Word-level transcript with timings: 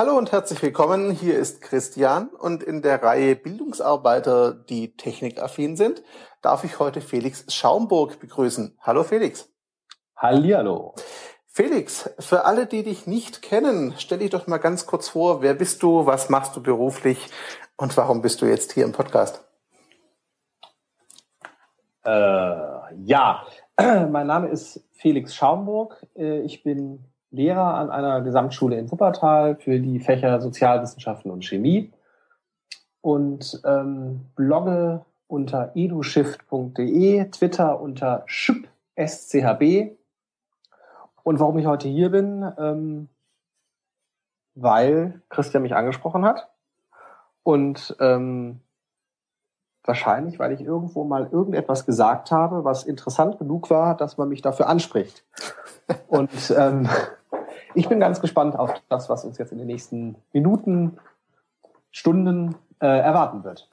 Hallo 0.00 0.16
und 0.16 0.32
herzlich 0.32 0.62
willkommen. 0.62 1.10
Hier 1.10 1.38
ist 1.38 1.60
Christian 1.60 2.30
und 2.30 2.62
in 2.62 2.80
der 2.80 3.02
Reihe 3.02 3.36
Bildungsarbeiter, 3.36 4.54
die 4.54 4.96
technikaffin 4.96 5.76
sind, 5.76 6.02
darf 6.40 6.64
ich 6.64 6.78
heute 6.78 7.02
Felix 7.02 7.44
Schaumburg 7.52 8.18
begrüßen. 8.18 8.78
Hallo 8.80 9.04
Felix. 9.04 9.52
Hallihallo. 10.16 10.94
Felix, 11.48 12.08
für 12.18 12.46
alle, 12.46 12.64
die 12.64 12.82
dich 12.82 13.06
nicht 13.06 13.42
kennen, 13.42 13.92
stell 13.98 14.20
dich 14.20 14.30
doch 14.30 14.46
mal 14.46 14.56
ganz 14.56 14.86
kurz 14.86 15.10
vor, 15.10 15.42
wer 15.42 15.52
bist 15.52 15.82
du, 15.82 16.06
was 16.06 16.30
machst 16.30 16.56
du 16.56 16.62
beruflich 16.62 17.28
und 17.76 17.94
warum 17.98 18.22
bist 18.22 18.40
du 18.40 18.46
jetzt 18.46 18.72
hier 18.72 18.86
im 18.86 18.92
Podcast? 18.92 19.44
Äh, 22.06 22.10
ja, 23.04 23.44
mein 23.76 24.26
Name 24.26 24.48
ist 24.48 24.82
Felix 24.92 25.34
Schaumburg. 25.34 26.06
Äh, 26.16 26.40
ich 26.40 26.62
bin 26.62 27.04
Lehrer 27.30 27.74
an 27.74 27.90
einer 27.90 28.20
Gesamtschule 28.22 28.78
in 28.78 28.90
Wuppertal 28.90 29.56
für 29.56 29.78
die 29.78 30.00
Fächer 30.00 30.40
Sozialwissenschaften 30.40 31.30
und 31.30 31.44
Chemie 31.44 31.92
und 33.00 33.60
ähm, 33.64 34.26
blogge 34.34 35.04
unter 35.26 35.72
edushift.de, 35.74 37.30
Twitter 37.30 37.80
unter 37.80 38.24
SCHB. 38.26 39.96
Und 41.22 41.38
warum 41.38 41.58
ich 41.58 41.66
heute 41.66 41.88
hier 41.88 42.10
bin, 42.10 42.50
ähm, 42.58 43.08
weil 44.54 45.22
Christian 45.28 45.62
mich 45.62 45.74
angesprochen 45.74 46.24
hat 46.24 46.48
und 47.44 47.96
ähm, 48.00 48.60
wahrscheinlich, 49.84 50.38
weil 50.38 50.52
ich 50.52 50.60
irgendwo 50.60 51.04
mal 51.04 51.28
irgendetwas 51.30 51.86
gesagt 51.86 52.30
habe, 52.30 52.64
was 52.64 52.84
interessant 52.84 53.38
genug 53.38 53.70
war, 53.70 53.96
dass 53.96 54.18
man 54.18 54.28
mich 54.28 54.42
dafür 54.42 54.68
anspricht. 54.68 55.24
Und 56.08 56.54
ähm, 56.56 56.88
ich 57.74 57.88
bin 57.88 58.00
ganz 58.00 58.20
gespannt 58.20 58.58
auf 58.58 58.72
das, 58.88 59.08
was 59.08 59.24
uns 59.24 59.38
jetzt 59.38 59.52
in 59.52 59.58
den 59.58 59.66
nächsten 59.66 60.16
Minuten, 60.32 60.98
Stunden 61.90 62.54
äh, 62.80 62.86
erwarten 62.86 63.44
wird. 63.44 63.68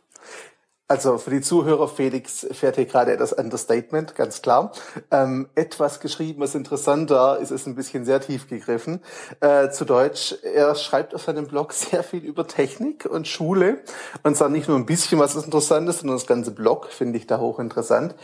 Also 0.90 1.18
für 1.18 1.32
die 1.32 1.42
Zuhörer, 1.42 1.90
Felix 1.90 2.48
fährt 2.52 2.78
hier 2.78 2.86
gerade 2.86 3.12
etwas 3.12 3.34
Understatement, 3.34 4.16
ganz 4.16 4.42
klar. 4.42 4.72
Ähm, 5.12 5.50
etwas 5.54 6.00
geschrieben, 6.00 6.40
was 6.40 6.56
interessanter 6.56 7.40
ist, 7.40 7.52
ist 7.52 7.68
ein 7.68 7.76
bisschen 7.76 8.06
sehr 8.06 8.22
tief 8.22 8.48
gegriffen. 8.48 9.02
Äh, 9.42 9.70
zu 9.70 9.84
Deutsch, 9.84 10.36
er 10.44 10.76
schreibt 10.76 11.14
auf 11.14 11.24
seinem 11.24 11.48
Blog 11.48 11.74
sehr 11.74 12.04
viel 12.04 12.24
über 12.24 12.48
Technik 12.48 13.06
und 13.06 13.28
Schule 13.28 13.80
und 14.24 14.38
zwar 14.38 14.48
nicht 14.48 14.70
nur 14.70 14.78
ein 14.78 14.86
bisschen 14.86 15.20
was 15.20 15.36
interessant 15.36 15.90
ist, 15.90 16.00
sondern 16.00 16.18
das 16.18 16.28
ganze 16.28 16.52
Blog 16.52 16.88
finde 16.88 17.18
ich 17.18 17.28
da 17.28 17.40
hochinteressant. 17.40 18.16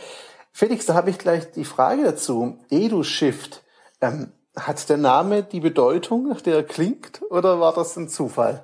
Felix, 0.50 0.86
da 0.86 0.94
habe 0.94 1.10
ich 1.10 1.18
gleich 1.18 1.50
die 1.52 1.66
Frage 1.66 2.04
dazu. 2.04 2.60
EduShift, 2.70 3.62
ähm, 4.00 4.32
hat 4.56 4.88
der 4.88 4.96
Name 4.96 5.42
die 5.42 5.60
Bedeutung, 5.60 6.28
nach 6.28 6.40
der 6.40 6.56
er 6.56 6.62
klingt, 6.62 7.22
oder 7.30 7.60
war 7.60 7.74
das 7.74 7.96
ein 7.96 8.08
Zufall? 8.08 8.62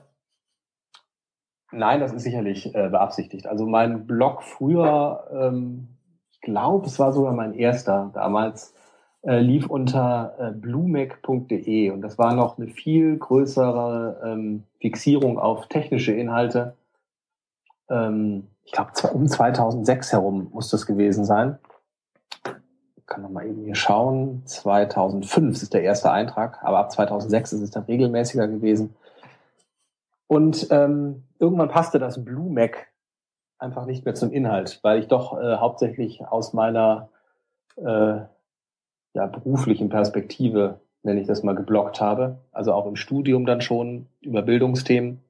Nein, 1.73 2.01
das 2.01 2.13
ist 2.13 2.23
sicherlich 2.23 2.75
äh, 2.75 2.89
beabsichtigt. 2.89 3.47
Also 3.47 3.67
mein 3.67 4.07
Blog 4.07 4.43
früher, 4.43 5.29
ähm, 5.33 5.89
ich 6.33 6.41
glaube, 6.41 6.87
es 6.87 6.99
war 6.99 7.13
sogar 7.13 7.33
mein 7.33 7.55
erster 7.55 8.11
damals, 8.13 8.75
äh, 9.23 9.39
lief 9.39 9.69
unter 9.69 10.35
äh, 10.39 10.51
bluemec.de 10.53 11.91
und 11.91 12.01
das 12.01 12.19
war 12.19 12.35
noch 12.35 12.59
eine 12.59 12.69
viel 12.69 13.19
größere 13.19 14.21
ähm, 14.25 14.65
Fixierung 14.81 15.39
auf 15.39 15.69
technische 15.69 16.13
Inhalte. 16.13 16.75
Ähm, 17.89 18.49
ich 18.65 18.73
glaube, 18.73 18.93
um 19.13 19.29
2006 19.29 20.13
herum 20.13 20.49
muss 20.53 20.71
das 20.71 20.87
gewesen 20.87 21.25
sein 21.25 21.59
kann 23.11 23.22
noch 23.22 23.30
mal 23.30 23.47
eben 23.47 23.64
hier 23.64 23.75
schauen. 23.75 24.42
2005 24.47 25.62
ist 25.62 25.75
der 25.75 25.83
erste 25.83 26.11
Eintrag, 26.11 26.62
aber 26.62 26.78
ab 26.78 26.91
2006 26.91 27.53
ist 27.53 27.61
es 27.61 27.70
dann 27.70 27.83
regelmäßiger 27.83 28.48
gewesen. 28.48 28.94
Und 30.27 30.69
ähm, 30.70 31.25
irgendwann 31.38 31.69
passte 31.69 31.98
das 31.98 32.25
Blue 32.25 32.50
Mac 32.50 32.86
einfach 33.58 33.84
nicht 33.84 34.05
mehr 34.05 34.14
zum 34.14 34.33
Inhalt, 34.33 34.78
weil 34.83 35.00
ich 35.00 35.08
doch 35.08 35.38
äh, 35.38 35.56
hauptsächlich 35.56 36.25
aus 36.25 36.54
meiner 36.54 37.10
äh, 37.76 38.20
ja, 39.12 39.26
beruflichen 39.26 39.88
Perspektive, 39.88 40.81
nenne 41.03 41.20
ich 41.20 41.26
das 41.26 41.43
mal, 41.43 41.56
geblockt 41.56 42.00
habe. 42.00 42.38
Also 42.53 42.72
auch 42.72 42.87
im 42.87 42.97
Studium 42.97 43.44
dann 43.44 43.60
schon 43.60 44.06
über 44.20 44.43
Bildungsthemen. 44.43 45.20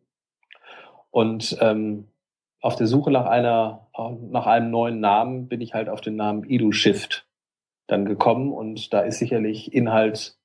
Und 1.10 1.56
ähm, 1.60 2.08
auf 2.60 2.76
der 2.76 2.86
Suche 2.86 3.10
nach 3.10 3.24
einer, 3.24 3.86
nach 4.30 4.46
einem 4.46 4.70
neuen 4.70 5.00
Namen 5.00 5.48
bin 5.48 5.62
ich 5.62 5.72
halt 5.72 5.88
auf 5.88 6.02
den 6.02 6.16
Namen 6.16 6.44
EduShift 6.44 7.26
dann 7.90 8.04
gekommen 8.04 8.52
und 8.52 8.92
da 8.92 9.00
ist 9.00 9.18
sicherlich 9.18 9.72
Inhalt 9.72 10.36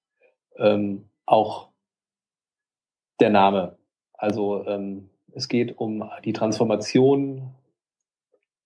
ähm, 0.57 1.09
auch 1.25 1.69
der 3.19 3.29
Name. 3.29 3.77
Also 4.13 4.65
ähm, 4.65 5.09
es 5.33 5.47
geht 5.47 5.77
um 5.77 6.09
die 6.23 6.33
Transformation 6.33 7.53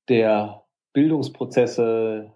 der 0.08 0.64
Bildungsprozesse 0.94 2.32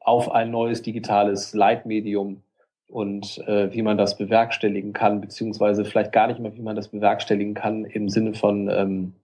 auf 0.00 0.30
ein 0.30 0.50
neues 0.50 0.82
digitales 0.82 1.54
Leitmedium 1.54 2.42
und 2.88 3.38
äh, 3.46 3.72
wie 3.72 3.82
man 3.82 3.96
das 3.96 4.18
bewerkstelligen 4.18 4.92
kann, 4.92 5.20
beziehungsweise 5.20 5.84
vielleicht 5.84 6.12
gar 6.12 6.26
nicht 6.26 6.40
mehr, 6.40 6.54
wie 6.54 6.62
man 6.62 6.76
das 6.76 6.88
bewerkstelligen 6.88 7.54
kann 7.54 7.84
im 7.84 8.08
Sinne 8.08 8.34
von 8.34 8.68
ähm, 8.68 9.14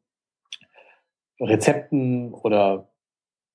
Rezepten 1.39 2.33
oder 2.35 2.90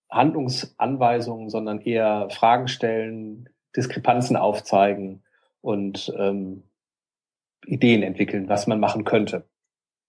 Handlungsanweisungen, 0.09 1.49
sondern 1.49 1.81
eher 1.81 2.29
Fragen 2.29 2.67
stellen, 2.67 3.49
Diskrepanzen 3.75 4.37
aufzeigen 4.37 5.23
und 5.61 6.13
ähm, 6.17 6.63
Ideen 7.65 8.03
entwickeln, 8.03 8.47
was 8.47 8.67
man 8.67 8.79
machen 8.79 9.03
könnte. 9.03 9.45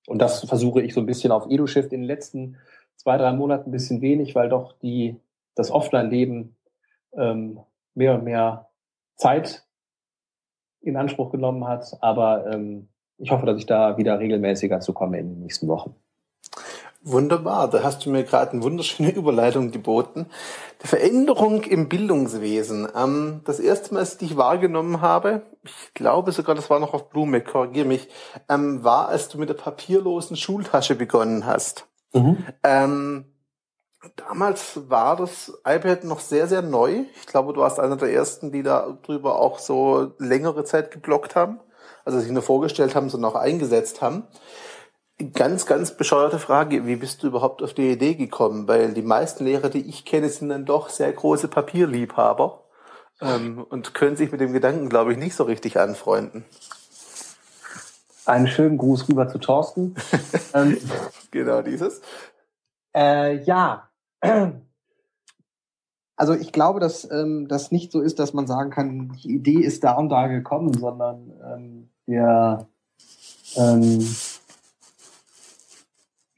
Und 0.07 0.21
das 0.21 0.45
versuche 0.45 0.83
ich 0.83 0.95
so 0.95 1.01
ein 1.01 1.07
bisschen 1.07 1.33
auf 1.33 1.51
EduShift 1.51 1.93
in 1.93 2.03
den 2.03 2.07
letzten 2.07 2.59
zwei, 2.97 3.17
drei 3.19 3.33
Monaten 3.33 3.71
ein 3.71 3.73
bisschen 3.73 4.01
wenig, 4.01 4.35
weil 4.35 4.49
doch 4.49 4.79
die, 4.79 5.17
das 5.55 5.71
Offline-Leben 5.71 6.57
ähm, 7.15 7.61
mehr 7.95 8.15
und 8.15 8.25
mehr 8.25 8.69
Zeit 9.17 9.67
in 10.81 10.97
Anspruch 10.97 11.31
genommen 11.31 11.67
hat. 11.67 11.97
Aber 12.01 12.47
ähm, 12.53 12.89
ich 13.19 13.31
hoffe, 13.31 13.47
dass 13.47 13.59
ich 13.59 13.67
da 13.67 13.97
wieder 13.97 14.19
regelmäßiger 14.19 14.81
zu 14.81 14.93
komme 14.93 15.19
in 15.19 15.31
den 15.31 15.41
nächsten 15.41 15.67
Wochen. 15.69 15.97
Wunderbar, 17.09 17.71
da 17.71 17.85
hast 17.85 18.05
du 18.05 18.11
mir 18.11 18.25
gerade 18.25 18.51
eine 18.51 18.65
wunderschöne 18.65 19.11
Überleitung 19.15 19.71
geboten. 19.71 20.27
Die 20.83 20.89
Veränderung 20.89 21.63
im 21.63 21.89
Bildungswesen. 21.89 22.89
Ähm, 22.97 23.43
das 23.45 23.61
erste 23.61 23.95
Mal, 23.95 24.01
als 24.01 24.15
ich 24.15 24.19
dich 24.19 24.37
wahrgenommen 24.37 25.01
habe, 25.01 25.43
ich 25.63 25.95
glaube 25.95 26.33
sogar, 26.33 26.57
das 26.57 26.69
war 26.69 26.81
noch 26.81 26.95
auf 26.95 27.09
Blume, 27.09 27.43
korrigier 27.43 27.85
mich, 27.85 28.09
ähm, 28.49 28.83
war, 28.83 29.09
als 29.09 29.29
du 29.29 29.39
mit 29.39 29.49
der 29.49 29.55
papierlosen 29.55 30.37
Schultasche 30.37 30.97
begonnen 30.97 31.47
hast. 31.47 31.87
Mhm. 32.13 32.39
Ähm, 32.65 33.27
damals 34.17 34.91
war 34.91 35.15
das 35.15 35.53
iPad 35.65 36.03
noch 36.03 36.19
sehr, 36.19 36.49
sehr 36.49 36.63
neu. 36.63 37.05
Ich 37.21 37.27
glaube, 37.27 37.53
du 37.53 37.61
warst 37.61 37.79
einer 37.79 37.97
der 37.97 38.13
ersten, 38.13 38.51
die 38.51 38.65
da 38.65 38.99
drüber 39.05 39.39
auch 39.39 39.61
so 39.61 40.13
längere 40.19 40.65
Zeit 40.65 40.91
geblockt 40.91 41.37
haben. 41.37 41.61
Also 42.05 42.19
sich 42.19 42.33
nur 42.33 42.43
vorgestellt 42.43 42.97
haben, 42.97 43.11
sondern 43.11 43.31
auch 43.31 43.37
eingesetzt 43.37 44.03
haben. 44.03 44.25
Ganz, 45.33 45.65
ganz 45.65 45.97
bescheuerte 45.97 46.39
Frage. 46.39 46.87
Wie 46.87 46.97
bist 46.97 47.23
du 47.23 47.29
überhaupt 47.29 47.63
auf 47.63 47.73
die 47.73 47.91
Idee 47.91 48.15
gekommen? 48.17 48.69
Weil 48.69 48.93
die 48.93 49.03
meisten 49.03 49.45
Lehrer, 49.45 49.71
die 49.71 49.89
ich 49.89 50.05
kenne, 50.05 50.29
sind 50.29 50.51
dann 50.51 50.67
doch 50.67 50.91
sehr 50.91 51.11
große 51.11 51.49
Papierliebhaber 51.49 52.63
ähm, 53.23 53.65
und 53.67 53.95
können 53.95 54.17
sich 54.17 54.31
mit 54.31 54.43
dem 54.43 54.53
Gedanken, 54.53 54.91
glaube 54.91 55.13
ich, 55.13 55.19
nicht 55.19 55.35
so 55.35 55.45
richtig 55.45 55.79
anfreunden. 55.79 56.45
Einen 58.27 58.47
schönen 58.47 58.77
Gruß 58.77 59.09
rüber 59.09 59.27
zu 59.29 59.39
Thorsten. 59.39 59.95
ähm, 60.55 60.77
genau 61.31 61.63
dieses. 61.63 62.03
Äh, 62.95 63.43
ja. 63.45 63.89
Also 66.17 66.35
ich 66.35 66.53
glaube, 66.53 66.81
dass 66.81 67.11
ähm, 67.11 67.47
das 67.49 67.71
nicht 67.73 67.91
so 67.91 68.03
ist, 68.03 68.19
dass 68.19 68.35
man 68.35 68.47
sagen 68.47 68.71
kann, 68.71 69.17
die 69.23 69.35
Idee 69.35 69.61
ist 69.61 69.83
da 69.83 69.93
und 69.93 70.11
da 70.11 70.27
gekommen, 70.27 70.75
sondern 70.75 71.33
ähm, 71.43 71.91
der 72.07 72.69
ähm, 73.57 74.07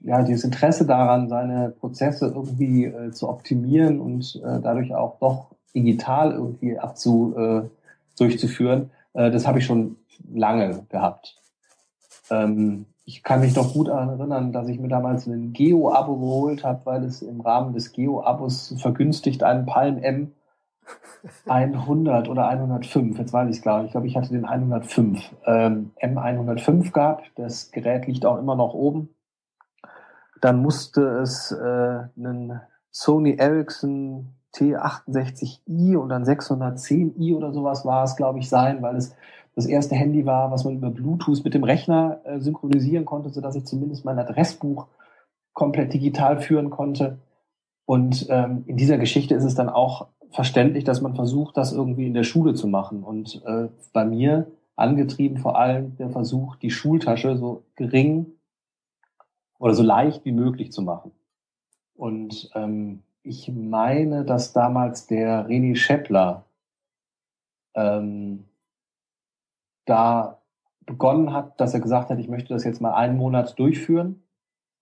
ja, 0.08 0.22
dieses 0.22 0.44
Interesse 0.44 0.87
daran, 0.87 1.28
seine 1.28 1.69
Prozesse 1.69 2.32
irgendwie 2.34 2.87
äh, 2.87 3.10
zu 3.10 3.28
optimieren 3.28 4.00
und 4.00 4.40
äh, 4.43 4.58
dadurch 4.60 4.94
auch 4.94 5.19
doch 5.19 5.49
digital 5.75 6.32
irgendwie 6.32 6.78
abzu, 6.78 7.34
äh, 7.37 7.62
durchzuführen, 8.19 8.90
äh, 9.12 9.31
das 9.31 9.46
habe 9.46 9.58
ich 9.58 9.66
schon 9.66 9.96
lange 10.32 10.87
gehabt. 10.88 11.37
Ähm, 12.31 12.87
ich 13.05 13.22
kann 13.22 13.40
mich 13.40 13.55
noch 13.55 13.75
gut 13.75 13.88
erinnern, 13.88 14.52
dass 14.52 14.69
ich 14.69 14.81
mir 14.81 14.88
damals 14.88 15.26
ein 15.26 15.52
Geo-Abo 15.52 16.16
geholt 16.16 16.64
habe, 16.64 16.87
weil 16.87 17.05
es 17.05 17.20
im 17.20 17.43
Rahmen 17.43 17.75
des 17.75 17.93
Geo-Abos 17.93 18.76
vergünstigt 18.78 19.43
einen 19.43 19.66
Palm 19.66 19.99
M 19.99 20.32
100 21.46 22.28
oder 22.31 22.49
105, 22.49 23.19
jetzt 23.19 23.32
weiß 23.34 23.50
ich 23.50 23.56
es 23.56 23.62
glaube 23.62 23.81
ich. 23.81 23.87
Ich 23.87 23.93
glaube, 23.93 24.06
ich 24.06 24.16
hatte 24.16 24.31
den 24.31 24.46
105. 24.46 25.20
Ähm, 25.44 25.90
M105 26.00 26.93
gab. 26.93 27.22
Das 27.34 27.70
Gerät 27.72 28.06
liegt 28.06 28.25
auch 28.25 28.38
immer 28.38 28.56
noch 28.56 28.72
oben. 28.72 29.10
Dann 30.40 30.62
musste 30.62 31.02
es 31.20 31.52
äh, 31.52 32.08
einen 32.17 32.61
Sony 32.90 33.37
Ericsson 33.37 34.35
T68i 34.55 35.96
und 35.96 36.08
dann 36.08 36.25
610i 36.25 37.37
oder 37.37 37.52
sowas 37.52 37.85
war 37.85 38.05
es, 38.05 38.17
glaube 38.17 38.38
ich, 38.38 38.49
sein, 38.49 38.82
weil 38.82 38.96
es 38.96 39.14
das 39.55 39.67
erste 39.67 39.94
Handy 39.94 40.25
war, 40.25 40.50
was 40.50 40.64
man 40.64 40.76
über 40.76 40.90
Bluetooth 40.90 41.44
mit 41.44 41.55
dem 41.55 41.64
Rechner 41.64 42.20
äh, 42.25 42.40
synchronisieren 42.40 43.05
konnte, 43.05 43.31
sodass 43.31 43.56
ich 43.56 43.67
zumindest 43.67 44.05
mein 44.05 44.19
Adressbuch 44.19 44.87
komplett 45.52 45.93
digital 45.93 46.41
führen 46.41 46.70
konnte. 46.70 47.19
Und 47.84 48.26
ähm, 48.31 48.64
in 48.67 48.76
dieser 48.76 48.99
Geschichte 48.99 49.34
ist 49.34 49.44
es 49.44 49.55
dann 49.55 49.69
auch 49.69 50.08
verständlich, 50.31 50.84
dass 50.84 51.00
man 51.00 51.14
versucht, 51.14 51.56
das 51.56 51.73
irgendwie 51.73 52.06
in 52.06 52.14
der 52.14 52.23
Schule 52.23 52.55
zu 52.55 52.69
machen. 52.69 53.02
Und 53.02 53.43
äh, 53.46 53.69
bei 53.93 54.05
mir 54.05 54.46
angetrieben 54.76 55.38
vor 55.38 55.58
allem 55.58 55.96
der 55.96 56.11
Versuch, 56.11 56.56
die 56.56 56.70
Schultasche 56.70 57.37
so 57.37 57.64
gering 57.75 58.26
oder 59.58 59.75
so 59.75 59.82
leicht 59.82 60.25
wie 60.25 60.32
möglich 60.32 60.72
zu 60.72 60.82
machen. 60.82 61.12
Und 61.94 62.50
ähm, 62.55 63.02
ich 63.22 63.52
meine, 63.52 64.25
dass 64.25 64.52
damals 64.52 65.06
der 65.06 65.49
René 65.49 65.76
Scheppler 65.76 66.44
ähm, 67.75 68.44
da 69.84 70.38
begonnen 70.87 71.32
hat, 71.32 71.60
dass 71.60 71.75
er 71.75 71.81
gesagt 71.81 72.10
hat, 72.10 72.19
ich 72.19 72.28
möchte 72.28 72.55
das 72.55 72.64
jetzt 72.64 72.81
mal 72.81 72.94
einen 72.94 73.16
Monat 73.16 73.58
durchführen. 73.58 74.22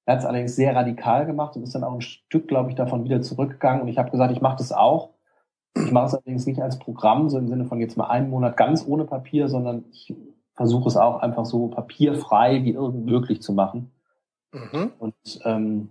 Er 0.04 0.14
hat 0.14 0.20
es 0.20 0.26
allerdings 0.26 0.54
sehr 0.54 0.74
radikal 0.76 1.26
gemacht 1.26 1.56
und 1.56 1.62
ist 1.62 1.74
dann 1.74 1.82
auch 1.82 1.94
ein 1.94 2.00
Stück, 2.00 2.46
glaube 2.46 2.70
ich, 2.70 2.76
davon 2.76 3.04
wieder 3.04 3.22
zurückgegangen. 3.22 3.82
Und 3.82 3.88
ich 3.88 3.98
habe 3.98 4.10
gesagt, 4.10 4.32
ich 4.32 4.40
mache 4.40 4.58
das 4.58 4.72
auch. 4.72 5.10
Ich 5.74 5.90
mache 5.90 6.06
es 6.06 6.14
allerdings 6.14 6.46
nicht 6.46 6.62
als 6.62 6.78
Programm, 6.78 7.28
so 7.28 7.38
im 7.38 7.48
Sinne 7.48 7.64
von 7.64 7.80
jetzt 7.80 7.96
mal 7.96 8.06
einen 8.06 8.30
Monat 8.30 8.56
ganz 8.56 8.86
ohne 8.86 9.04
Papier, 9.04 9.48
sondern 9.48 9.84
ich 9.90 10.14
versuche 10.54 10.88
es 10.88 10.96
auch 10.96 11.20
einfach 11.20 11.44
so 11.44 11.68
papierfrei 11.68 12.62
wie 12.64 12.70
irgend 12.70 13.04
möglich 13.04 13.42
zu 13.42 13.52
machen. 13.52 13.90
Mhm. 14.56 14.92
Und 14.98 15.14
ähm, 15.44 15.88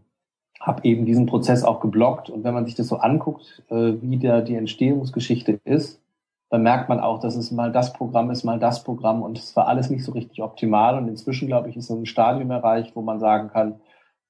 habe 0.59 0.83
eben 0.83 1.05
diesen 1.05 1.25
Prozess 1.25 1.63
auch 1.63 1.79
geblockt. 1.79 2.29
Und 2.29 2.43
wenn 2.43 2.53
man 2.53 2.65
sich 2.65 2.75
das 2.75 2.87
so 2.87 2.97
anguckt, 2.97 3.63
äh, 3.69 3.93
wie 4.01 4.17
da 4.17 4.41
die 4.41 4.55
Entstehungsgeschichte 4.55 5.59
ist, 5.63 6.01
dann 6.49 6.63
merkt 6.63 6.89
man 6.89 6.99
auch, 6.99 7.19
dass 7.19 7.35
es 7.35 7.51
mal 7.51 7.71
das 7.71 7.93
Programm 7.93 8.31
ist, 8.31 8.43
mal 8.43 8.59
das 8.59 8.83
Programm 8.83 9.23
und 9.23 9.37
es 9.37 9.55
war 9.55 9.67
alles 9.67 9.89
nicht 9.89 10.03
so 10.03 10.11
richtig 10.11 10.41
optimal. 10.41 10.97
Und 10.97 11.07
inzwischen, 11.07 11.47
glaube 11.47 11.69
ich, 11.69 11.77
ist 11.77 11.87
so 11.87 11.95
ein 11.95 12.05
Stadium 12.05 12.51
erreicht, 12.51 12.95
wo 12.95 13.01
man 13.01 13.19
sagen 13.19 13.49
kann, 13.49 13.79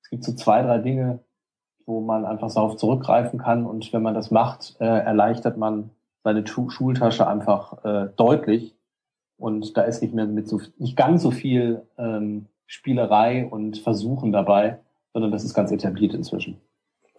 es 0.02 0.10
gibt 0.10 0.24
so 0.24 0.34
zwei, 0.34 0.62
drei 0.62 0.78
Dinge, 0.80 1.20
wo 1.86 2.02
man 2.02 2.26
einfach 2.26 2.54
darauf 2.54 2.78
zurückgreifen 2.78 3.40
kann. 3.40 3.66
Und 3.66 3.92
wenn 3.94 4.02
man 4.02 4.14
das 4.14 4.32
macht, 4.32 4.76
äh, 4.80 4.86
erleichtert 4.86 5.58
man 5.58 5.92
seine 6.24 6.46
Schultasche 6.48 7.28
einfach 7.28 7.84
äh, 7.86 8.10
deutlich. 8.16 8.76
Und 9.38 9.76
da 9.76 9.82
ist 9.82 10.02
nicht 10.02 10.14
mehr 10.14 10.26
mit 10.26 10.48
so 10.48 10.62
nicht 10.78 10.96
ganz 10.96 11.22
so 11.22 11.32
viel 11.32 11.84
ähm, 11.98 12.48
Spielerei 12.68 13.46
und 13.46 13.78
Versuchen 13.78 14.32
dabei, 14.32 14.80
sondern 15.14 15.32
das 15.32 15.44
ist 15.44 15.54
ganz 15.54 15.72
etabliert 15.72 16.14
inzwischen. 16.14 16.62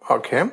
Okay. 0.09 0.51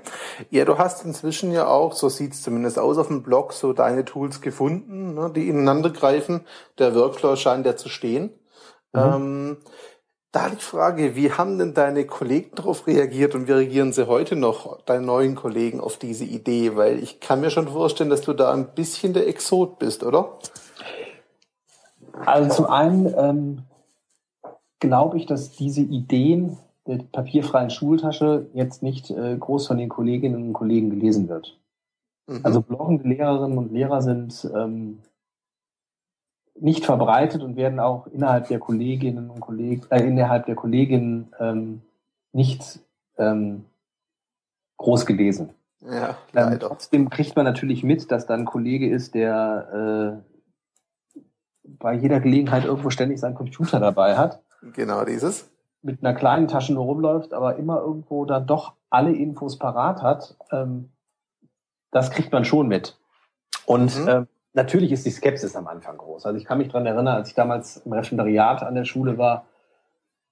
Ja, 0.51 0.65
du 0.65 0.79
hast 0.79 1.05
inzwischen 1.05 1.53
ja 1.53 1.67
auch, 1.67 1.93
so 1.93 2.09
sieht's 2.09 2.43
zumindest 2.43 2.79
aus 2.79 2.99
auf 2.99 3.07
dem 3.09 3.23
Blog, 3.23 3.53
so 3.53 3.73
deine 3.73 4.05
Tools 4.05 4.41
gefunden, 4.41 5.15
ne, 5.15 5.31
die 5.35 5.49
ineinander 5.49 5.91
greifen. 5.91 6.41
Der 6.79 6.95
Workflow 6.95 7.37
scheint 7.37 7.67
ja 7.67 7.77
zu 7.77 7.89
stehen. 7.89 8.31
Mhm. 8.93 9.01
Ähm, 9.01 9.57
da 10.33 10.49
die 10.49 10.57
Frage, 10.57 11.15
wie 11.15 11.31
haben 11.31 11.59
denn 11.59 11.75
deine 11.75 12.07
Kollegen 12.07 12.57
darauf 12.57 12.89
reagiert 12.89 13.37
und 13.37 13.47
wie 13.47 13.53
reagieren 13.53 13.93
sie 13.93 14.09
heute 14.09 14.35
noch, 14.35 14.83
deine 14.83 15.07
neuen 15.07 15.37
Kollegen, 15.37 15.81
auf 15.81 15.97
diese 15.97 16.25
Idee? 16.25 16.75
Weil 16.75 17.01
ich 17.01 17.21
kann 17.21 17.41
mir 17.41 17.51
schon 17.51 17.69
vorstellen, 17.69 18.11
dass 18.11 18.23
du 18.23 18.33
da 18.33 18.53
ein 18.53 18.75
bisschen 18.75 19.13
der 19.13 19.29
Exot 19.29 19.79
bist, 19.79 20.03
oder? 20.03 20.39
Also 22.25 22.57
zum 22.57 22.67
einen 22.67 23.15
ähm, 23.17 23.63
glaube 24.87 25.17
ich, 25.19 25.27
dass 25.27 25.53
diese 25.53 25.81
Ideen 25.81 26.57
der 26.87 26.99
papierfreien 26.99 27.71
Schultasche 27.71 28.47
jetzt 28.53 28.83
nicht 28.83 29.11
äh, 29.11 29.37
groß 29.39 29.67
von 29.67 29.79
den 29.79 29.89
Kolleginnen 29.89 30.49
und 30.49 30.53
Kollegen 30.53 30.91
gelesen 30.91 31.29
wird. 31.29 31.59
Mhm. 32.27 32.41
Also 32.43 32.61
bloggende 32.61 33.09
Lehrerinnen 33.09 33.59
und 33.59 33.73
Lehrer 33.73 34.03
sind 34.03 34.49
ähm, 34.55 34.99
nicht 36.59 36.85
verbreitet 36.85 37.43
und 37.43 37.57
werden 37.57 37.81
auch 37.81 38.07
innerhalb 38.07 38.49
der 38.49 38.59
Kolleginnen 38.59 39.31
und 39.31 39.41
Kollegen, 39.41 39.83
äh, 39.91 40.07
innerhalb 40.07 40.47
der 40.47 40.55
Kolleginnen 40.55 41.33
ähm, 41.41 41.83
nicht 42.33 42.81
ähm, 43.19 43.65
groß 44.77 45.07
gelesen. 45.07 45.51
Ja, 45.81 46.17
ähm, 46.35 46.59
trotzdem 46.61 47.11
kriegt 47.11 47.37
man 47.37 47.45
natürlich 47.45 47.83
mit, 47.83 48.11
dass 48.11 48.27
da 48.27 48.35
ein 48.35 48.47
Kollege 48.47 48.89
ist, 48.89 49.15
der 49.15 50.23
äh, 51.15 51.21
bei 51.65 51.95
jeder 51.95 52.21
Gelegenheit 52.21 52.65
irgendwo 52.65 52.91
ständig 52.91 53.21
seinen 53.21 53.35
Computer 53.35 53.81
dabei 53.81 54.17
hat. 54.17 54.43
Genau 54.73 55.05
dieses 55.05 55.51
mit 55.85 56.03
einer 56.03 56.15
kleinen 56.15 56.49
Tasche 56.49 56.73
nur 56.73 56.85
rumläuft, 56.85 57.35
aber 57.35 57.57
immer 57.57 57.81
irgendwo 57.81 58.25
dann 58.25 58.47
doch 58.47 58.73
alle 58.89 59.13
Infos 59.13 59.59
parat 59.59 60.03
hat, 60.03 60.35
ähm, 60.51 60.91
das 61.91 62.11
kriegt 62.11 62.33
man 62.33 62.45
schon 62.45 62.69
mit. 62.69 62.99
Und 63.67 64.01
mhm. 64.01 64.09
ähm, 64.09 64.29
natürlich 64.55 64.93
ist 64.93 65.05
die 65.05 65.11
Skepsis 65.11 65.55
am 65.57 65.67
Anfang 65.67 65.99
groß. 65.99 66.25
Also 66.25 66.39
ich 66.39 66.47
kann 66.47 66.59
mich 66.59 66.69
dran 66.69 66.87
erinnern, 66.87 67.09
als 67.09 67.29
ich 67.29 67.35
damals 67.35 67.77
im 67.85 67.93
Referendariat 67.93 68.63
an 68.63 68.75
der 68.75 68.87
Schule 68.87 69.19
war, 69.19 69.45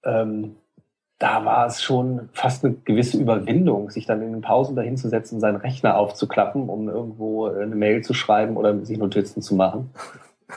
ähm, 0.04 0.56
da 1.18 1.44
war 1.44 1.66
es 1.66 1.82
schon 1.82 2.30
fast 2.32 2.64
eine 2.64 2.74
gewisse 2.74 3.18
Überwindung, 3.18 3.90
sich 3.90 4.06
dann 4.06 4.22
in 4.22 4.32
den 4.32 4.40
Pausen 4.40 4.74
dahinzusetzen, 4.74 5.38
seinen 5.38 5.56
Rechner 5.56 5.96
aufzuklappen, 5.96 6.68
um 6.68 6.88
irgendwo 6.88 7.46
eine 7.46 7.76
Mail 7.76 8.02
zu 8.02 8.14
schreiben 8.14 8.56
oder 8.56 8.84
sich 8.84 8.98
Notizen 8.98 9.42
zu 9.42 9.54
machen. 9.54 9.90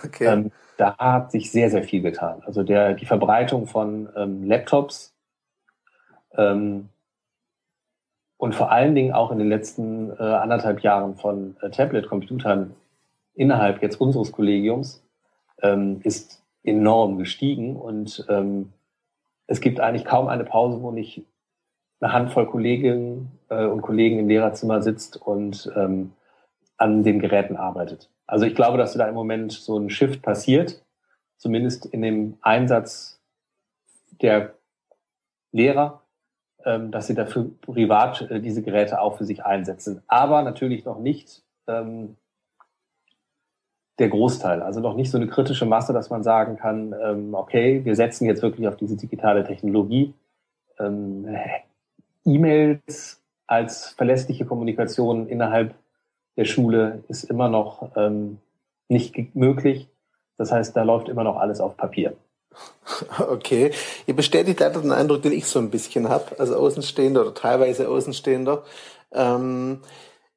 Okay. 0.04 0.26
Ähm, 0.26 0.52
da 0.78 0.98
hat 0.98 1.32
sich 1.32 1.52
sehr, 1.52 1.70
sehr 1.70 1.84
viel 1.84 2.02
getan. 2.02 2.42
Also 2.46 2.64
der, 2.64 2.94
die 2.94 3.06
Verbreitung 3.06 3.68
von 3.68 4.10
ähm, 4.16 4.44
Laptops 4.44 5.16
ähm, 6.36 6.90
und 8.38 8.56
vor 8.56 8.72
allen 8.72 8.96
Dingen 8.96 9.14
auch 9.14 9.32
in 9.32 9.40
den 9.40 9.50
letzten 9.50 10.12
äh, 10.12 10.24
anderthalb 10.24 10.82
Jahren 10.82 11.16
von 11.16 11.56
äh, 11.62 11.70
Tablet-Computern 11.70 12.76
innerhalb 13.34 13.82
jetzt 13.82 14.00
unseres 14.00 14.32
Kollegiums 14.32 15.04
ähm, 15.62 16.02
ist 16.04 16.44
enorm 16.64 17.18
gestiegen 17.18 17.76
und 17.76 18.26
ähm, 18.30 18.74
es 19.48 19.62
gibt 19.62 19.80
eigentlich 19.80 20.06
kaum 20.06 20.28
eine 20.28 20.44
Pause, 20.44 20.82
wo 20.82 20.92
nicht 20.92 21.24
eine 22.00 22.12
Handvoll 22.12 22.48
Kolleginnen 22.48 23.40
äh, 23.50 23.66
und 23.66 23.82
Kollegen 23.82 24.20
im 24.20 24.28
Lehrerzimmer 24.28 24.82
sitzt 24.82 25.18
und 25.18 25.72
ähm, 25.76 26.14
an 26.78 27.04
den 27.04 27.20
Geräten 27.20 27.56
arbeitet. 27.56 28.10
Also 28.28 28.46
ich 28.46 28.56
glaube, 28.56 28.78
dass 28.78 28.94
da 28.94 29.08
im 29.08 29.16
Moment 29.16 29.52
so 29.52 29.78
ein 29.78 29.90
Shift 29.90 30.22
passiert, 30.22 30.84
zumindest 31.38 31.86
in 31.86 32.02
dem 32.02 32.38
Einsatz 32.42 33.20
der 34.22 34.56
Lehrer, 35.52 36.02
ähm, 36.64 36.92
dass 36.92 37.08
sie 37.08 37.14
dafür 37.14 37.52
privat 37.62 38.22
äh, 38.30 38.40
diese 38.40 38.62
Geräte 38.62 39.00
auch 39.00 39.18
für 39.18 39.26
sich 39.26 39.46
einsetzen. 39.46 40.02
Aber 40.08 40.42
natürlich 40.42 40.86
noch 40.86 41.00
nicht 41.00 41.44
ähm, 41.68 42.18
der 44.00 44.10
Großteil. 44.10 44.62
Also 44.62 44.80
noch 44.80 44.96
nicht 44.96 45.12
so 45.12 45.18
eine 45.18 45.28
kritische 45.28 45.66
Masse, 45.66 45.94
dass 45.94 46.10
man 46.10 46.24
sagen 46.24 46.58
kann, 46.58 46.94
ähm, 47.02 47.34
okay, 47.34 47.86
wir 47.86 47.96
setzen 47.96 48.26
jetzt 48.26 48.42
wirklich 48.42 48.68
auf 48.68 48.76
diese 48.76 48.98
digitale 48.98 49.44
Technologie. 49.44 50.14
E-Mails 52.26 53.22
als 53.48 53.90
verlässliche 53.90 54.46
Kommunikation 54.46 55.28
innerhalb 55.28 55.74
der 56.38 56.46
Schule 56.46 57.04
ist 57.08 57.24
immer 57.26 57.50
noch 57.50 57.92
ähm, 57.96 58.40
nicht 58.88 59.36
möglich. 59.36 59.90
Das 60.38 60.52
heißt, 60.52 60.76
da 60.76 60.84
läuft 60.84 61.10
immer 61.10 61.24
noch 61.24 61.38
alles 61.38 61.60
auf 61.60 61.78
Papier. 61.78 62.16
Okay, 63.20 63.72
ihr 64.06 64.16
bestätigt 64.16 64.60
leider 64.60 64.80
den 64.80 64.92
Eindruck, 64.92 65.22
den 65.22 65.34
ich 65.34 65.46
so 65.48 65.60
ein 65.60 65.72
bisschen 65.72 66.08
habe, 66.08 66.40
als 66.40 66.52
Außenstehender 66.52 67.22
oder 67.22 67.34
teilweise 67.34 67.90
Außenstehender. 67.90 68.64
Ähm, 69.12 69.82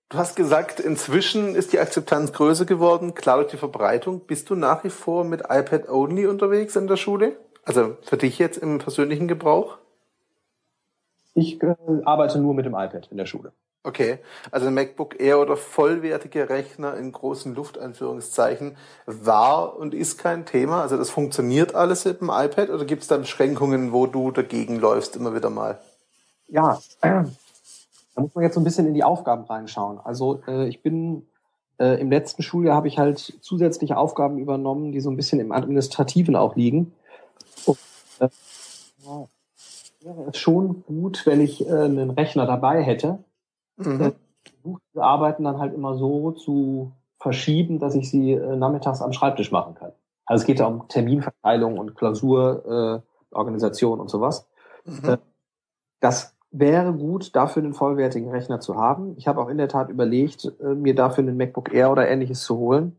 du 0.09 0.19
hast 0.19 0.35
gesagt, 0.35 0.81
inzwischen 0.81 1.55
ist 1.55 1.73
die 1.73 1.79
Akzeptanz 1.79 2.33
größer 2.33 2.65
geworden, 2.65 3.15
klar 3.15 3.37
durch 3.37 3.51
die 3.51 3.57
Verbreitung. 3.57 4.21
Bist 4.27 4.51
du 4.51 4.57
nach 4.57 4.83
wie 4.85 4.91
vor 4.91 5.25
mit 5.25 5.43
iPad 5.49 5.89
Only 5.89 6.27
unterwegs 6.27 6.75
in 6.75 6.89
der 6.89 6.97
Schule? 6.97 7.37
Also 7.65 7.97
für 8.03 8.17
dich 8.17 8.39
jetzt 8.39 8.59
im 8.59 8.79
persönlichen 8.79 9.29
Gebrauch? 9.29 9.77
Ich 11.35 11.63
äh, 11.63 11.77
arbeite 12.05 12.41
nur 12.41 12.55
mit 12.55 12.67
dem 12.67 12.75
iPad 12.75 13.09
in 13.11 13.17
der 13.17 13.27
Schule. 13.27 13.53
Okay, 13.89 14.19
also 14.51 14.71
MacBook 14.71 15.19
Air 15.19 15.41
oder 15.41 15.57
vollwertige 15.57 16.51
Rechner 16.51 16.95
in 16.99 17.11
großen 17.11 17.55
Luftanführungszeichen 17.55 18.77
war 19.07 19.79
und 19.79 19.95
ist 19.95 20.19
kein 20.19 20.45
Thema. 20.45 20.83
Also 20.83 20.99
das 20.99 21.09
funktioniert 21.09 21.75
alles 21.75 22.05
mit 22.05 22.21
dem 22.21 22.29
iPad 22.29 22.69
oder 22.69 22.85
gibt 22.85 23.01
es 23.01 23.09
da 23.09 23.17
Beschränkungen, 23.17 23.91
wo 23.91 24.07
du 24.07 24.31
dagegen 24.31 24.79
läufst 24.79 25.17
immer 25.17 25.35
wieder 25.35 25.49
mal? 25.49 25.79
Ja, 26.49 26.79
da 27.01 27.25
muss 28.15 28.35
man 28.35 28.45
jetzt 28.45 28.57
so 28.57 28.61
ein 28.61 28.65
bisschen 28.65 28.87
in 28.87 28.93
die 28.93 29.05
Aufgaben 29.05 29.45
reinschauen. 29.45 29.99
Also 30.05 30.43
äh, 30.47 30.69
ich 30.69 30.83
bin 30.83 31.27
äh, 31.79 31.99
im 31.99 32.11
letzten 32.11 32.43
Schuljahr 32.43 32.77
habe 32.77 32.89
ich 32.89 32.99
halt 32.99 33.39
zusätzliche 33.41 33.97
Aufgaben 33.97 34.37
übernommen, 34.37 34.93
die 34.93 35.01
so 35.01 35.09
ein 35.09 35.17
bisschen 35.17 35.41
im 35.41 35.51
Administrativen 35.51 36.37
auch 36.37 36.57
liegen. 36.57 36.93
Und, 37.65 37.79
äh, 38.19 38.29
wäre 40.03 40.29
es 40.31 40.37
schon 40.37 40.85
gut, 40.85 41.25
wenn 41.25 41.41
ich 41.41 41.67
äh, 41.67 41.73
einen 41.73 42.11
Rechner 42.11 42.45
dabei 42.45 42.83
hätte 42.83 43.21
Mhm. 43.79 44.01
Äh, 44.01 44.13
diese 44.65 45.03
Arbeiten 45.03 45.45
dann 45.45 45.59
halt 45.59 45.75
immer 45.75 45.95
so 45.95 46.33
zu 46.33 46.93
verschieben, 47.19 47.79
dass 47.79 47.95
ich 47.95 48.11
sie 48.11 48.33
äh, 48.33 48.57
nachmittags 48.57 49.03
am 49.03 49.13
Schreibtisch 49.13 49.53
machen 49.53 49.75
kann. 49.75 49.93
Also 50.27 50.43
es 50.43 50.47
geht 50.47 50.59
ja 50.59 50.67
um 50.67 50.89
Terminverteilung 50.89 51.79
und 51.79 51.97
Klausurorganisation 51.97 53.99
äh, 53.99 54.03
und 54.03 54.11
sowas. 54.11 54.47
Mhm. 54.85 55.09
Äh, 55.09 55.19
das 56.01 56.35
wäre 56.51 56.93
gut, 56.93 57.35
dafür 57.35 57.63
einen 57.63 57.75
vollwertigen 57.75 58.31
Rechner 58.31 58.61
zu 58.61 58.77
haben. 58.77 59.15
Ich 59.17 59.27
habe 59.27 59.41
auch 59.41 59.49
in 59.49 59.59
der 59.59 59.69
Tat 59.69 59.91
überlegt, 59.91 60.53
äh, 60.61 60.75
mir 60.75 60.95
dafür 60.95 61.25
einen 61.25 61.37
MacBook 61.37 61.73
Air 61.73 61.91
oder 61.91 62.09
ähnliches 62.09 62.43
zu 62.43 62.59
holen. 62.59 62.99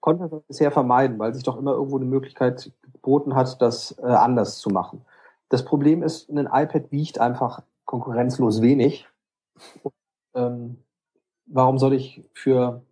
konnte 0.00 0.28
das 0.28 0.42
bisher 0.42 0.70
vermeiden, 0.70 1.18
weil 1.18 1.34
sich 1.34 1.42
doch 1.42 1.58
immer 1.58 1.72
irgendwo 1.72 1.96
eine 1.96 2.06
Möglichkeit 2.06 2.72
geboten 2.92 3.34
hat, 3.34 3.60
das 3.62 3.96
äh, 3.98 4.06
anders 4.06 4.58
zu 4.58 4.70
machen. 4.70 5.04
Das 5.48 5.64
Problem 5.64 6.02
ist, 6.02 6.28
ein 6.28 6.46
iPad 6.46 6.90
wiegt 6.90 7.20
einfach 7.20 7.62
konkurrenzlos 7.84 8.62
wenig. 8.62 9.06
Ähm, 10.34 10.78
warum 11.46 11.78
soll 11.78 11.94
ich 11.94 12.22
für 12.32 12.82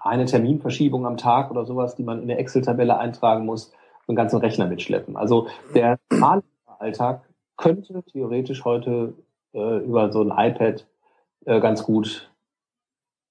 eine 0.00 0.26
Terminverschiebung 0.26 1.06
am 1.06 1.16
Tag 1.16 1.50
oder 1.50 1.64
sowas, 1.64 1.94
die 1.94 2.02
man 2.02 2.22
in 2.22 2.28
der 2.28 2.38
Excel-Tabelle 2.38 2.98
eintragen 2.98 3.44
muss, 3.44 3.72
einen 4.06 4.16
ganzen 4.16 4.38
Rechner 4.38 4.66
mitschleppen? 4.66 5.16
Also 5.16 5.48
der 5.74 5.98
Alltag 6.78 7.22
könnte 7.56 8.02
theoretisch 8.04 8.64
heute 8.64 9.14
äh, 9.52 9.78
über 9.84 10.12
so 10.12 10.22
ein 10.22 10.30
iPad 10.30 10.86
äh, 11.44 11.60
ganz 11.60 11.82
gut 11.82 12.30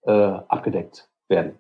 äh, 0.04 0.12
abgedeckt 0.12 1.10
werden. 1.28 1.60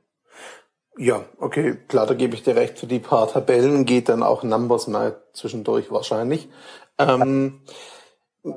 Ja, 0.97 1.25
okay, 1.39 1.77
klar, 1.87 2.07
da 2.07 2.15
gebe 2.15 2.33
ich 2.33 2.43
dir 2.43 2.55
recht. 2.55 2.79
Für 2.79 2.87
die 2.87 2.99
paar 2.99 3.27
Tabellen 3.27 3.85
geht 3.85 4.09
dann 4.09 4.23
auch 4.23 4.43
Numbers 4.43 4.87
mal 4.87 5.21
zwischendurch 5.33 5.91
wahrscheinlich. 5.91 6.49
Ähm, 6.97 7.61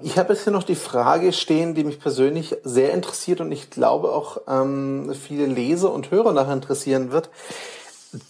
ich 0.02 0.18
habe 0.18 0.32
jetzt 0.32 0.44
hier 0.44 0.52
noch 0.52 0.62
die 0.62 0.74
Frage 0.74 1.32
stehen, 1.32 1.74
die 1.74 1.84
mich 1.84 2.00
persönlich 2.00 2.56
sehr 2.62 2.92
interessiert 2.92 3.40
und 3.40 3.52
ich 3.52 3.70
glaube 3.70 4.12
auch 4.12 4.42
ähm, 4.46 5.14
viele 5.14 5.46
Leser 5.46 5.92
und 5.92 6.10
Hörer 6.10 6.32
nachher 6.32 6.52
interessieren 6.52 7.12
wird. 7.12 7.30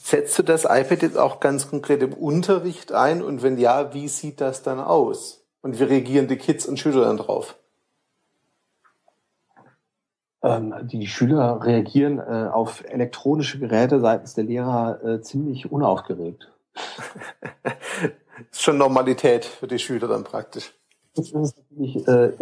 Setzt 0.03 0.39
du 0.39 0.43
das 0.43 0.65
iPad 0.65 1.03
jetzt 1.03 1.19
auch 1.19 1.41
ganz 1.41 1.71
konkret 1.71 2.03
im 2.03 2.13
Unterricht 2.13 2.93
ein 2.93 3.23
und 3.23 3.43
wenn 3.43 3.59
ja, 3.59 3.95
wie 3.95 4.09
sieht 4.09 4.41
das 4.41 4.63
dann 4.63 4.79
aus? 4.79 5.43
Und 5.63 5.79
wie 5.79 5.85
reagieren 5.85 6.29
die 6.29 6.37
Kids 6.37 6.67
und 6.67 6.79
Schüler 6.79 7.03
dann 7.03 7.17
drauf? 7.17 7.57
Ähm, 10.43 10.75
die 10.83 11.07
Schüler 11.07 11.61
reagieren 11.63 12.19
äh, 12.19 12.49
auf 12.51 12.83
elektronische 12.85 13.59
Geräte 13.59 14.01
seitens 14.01 14.35
der 14.35 14.45
Lehrer 14.45 15.05
äh, 15.05 15.21
ziemlich 15.21 15.71
unaufgeregt. 15.71 16.51
ist 18.51 18.63
schon 18.63 18.79
Normalität 18.79 19.45
für 19.45 19.67
die 19.67 19.79
Schüler 19.79 20.09
dann 20.09 20.25
praktisch. 20.25 20.73
Das 21.21 21.51
ist 21.51 21.59
natürlich 21.59 22.07
äh, 22.09 22.33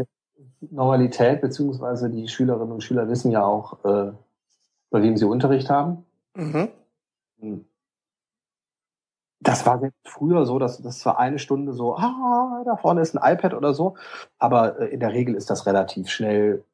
Normalität, 0.61 1.41
beziehungsweise 1.41 2.11
die 2.11 2.29
Schülerinnen 2.29 2.73
und 2.73 2.83
Schüler 2.83 3.09
wissen 3.09 3.31
ja 3.31 3.45
auch, 3.45 3.85
äh, 3.85 4.13
bei 4.91 5.03
wem 5.03 5.17
sie 5.17 5.25
Unterricht 5.25 5.71
haben. 5.71 6.05
Mhm. 6.35 6.69
Hm. 7.41 7.65
Das 9.41 9.65
war 9.67 9.81
früher 10.05 10.47
so, 10.47 10.59
dass 10.59 10.83
das 10.83 11.05
war 11.07 11.19
eine 11.19 11.39
Stunde 11.39 11.73
so, 11.73 11.97
ah, 11.97 12.63
da 12.65 12.77
vorne 12.77 13.03
ist 13.03 13.17
ein 13.17 13.35
iPad 13.35 13.55
oder 13.55 13.73
so. 13.73 13.97
Aber 14.39 14.81
äh, 14.81 14.87
in 14.89 15.01
der 15.01 15.13
Regel 15.13 15.35
ist 15.35 15.49
das 15.51 15.67
relativ 15.67 16.09
schnell 16.09 16.65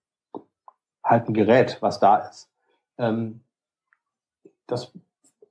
halt 1.04 1.28
ein 1.28 1.34
Gerät, 1.34 1.78
was 1.80 2.00
da 2.00 2.16
ist. 2.16 2.48
Ähm, 2.96 3.40
das, 4.66 4.92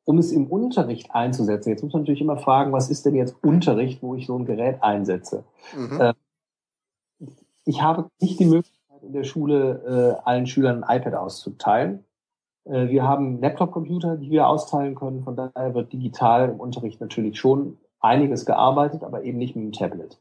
um 0.05 0.17
es 0.17 0.31
im 0.31 0.47
Unterricht 0.47 1.13
einzusetzen, 1.13 1.69
jetzt 1.69 1.83
muss 1.83 1.93
man 1.93 2.01
natürlich 2.01 2.21
immer 2.21 2.37
fragen, 2.37 2.71
was 2.71 2.89
ist 2.89 3.05
denn 3.05 3.15
jetzt 3.15 3.35
Unterricht, 3.43 4.01
wo 4.01 4.15
ich 4.15 4.25
so 4.25 4.37
ein 4.37 4.45
Gerät 4.45 4.81
einsetze? 4.81 5.43
Mhm. 5.75 5.99
Ähm, 6.01 6.13
ich 7.65 7.81
habe 7.81 8.09
nicht 8.19 8.39
die 8.39 8.45
Möglichkeit 8.45 9.03
in 9.03 9.13
der 9.13 9.23
Schule 9.23 10.19
äh, 10.23 10.27
allen 10.27 10.47
Schülern 10.47 10.83
ein 10.83 10.99
iPad 10.99 11.15
auszuteilen. 11.15 12.05
Äh, 12.65 12.89
wir 12.89 13.03
haben 13.03 13.41
Laptop-Computer, 13.41 14.17
die 14.17 14.29
wir 14.29 14.47
austeilen 14.47 14.95
können. 14.95 15.23
Von 15.23 15.35
daher 15.35 15.73
wird 15.73 15.93
digital 15.93 16.49
im 16.49 16.59
Unterricht 16.59 17.01
natürlich 17.01 17.37
schon 17.37 17.77
einiges 17.99 18.45
gearbeitet, 18.45 19.03
aber 19.03 19.23
eben 19.23 19.37
nicht 19.37 19.55
mit 19.55 19.65
dem 19.65 19.71
Tablet. 19.71 20.19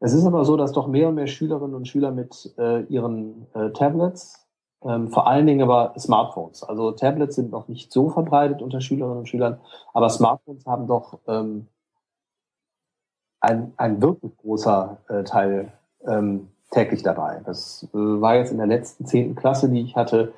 Es 0.00 0.12
ist 0.12 0.26
aber 0.26 0.44
so, 0.44 0.56
dass 0.56 0.72
doch 0.72 0.86
mehr 0.86 1.08
und 1.08 1.14
mehr 1.14 1.26
Schülerinnen 1.26 1.74
und 1.74 1.88
Schüler 1.88 2.10
mit 2.10 2.54
äh, 2.58 2.82
ihren 2.84 3.46
äh, 3.54 3.70
Tablets 3.70 4.44
ähm, 4.84 5.08
vor 5.08 5.26
allen 5.26 5.46
Dingen 5.46 5.62
aber 5.62 5.94
Smartphones. 5.98 6.62
Also 6.62 6.92
Tablets 6.92 7.36
sind 7.36 7.50
noch 7.50 7.68
nicht 7.68 7.90
so 7.92 8.10
verbreitet 8.10 8.60
unter 8.60 8.80
Schülerinnen 8.80 9.18
und 9.18 9.28
Schülern, 9.28 9.58
aber 9.94 10.10
Smartphones 10.10 10.66
haben 10.66 10.86
doch 10.86 11.18
ähm, 11.26 11.68
ein, 13.40 13.72
ein 13.76 14.02
wirklich 14.02 14.36
großer 14.36 14.98
äh, 15.08 15.24
Teil 15.24 15.72
ähm, 16.06 16.50
täglich 16.70 17.02
dabei. 17.02 17.40
Das 17.44 17.88
äh, 17.92 17.96
war 17.96 18.36
jetzt 18.36 18.52
in 18.52 18.58
der 18.58 18.66
letzten 18.66 19.06
zehnten 19.06 19.34
Klasse, 19.34 19.68
die 19.68 19.82
ich 19.82 19.96
hatte, 19.96 20.32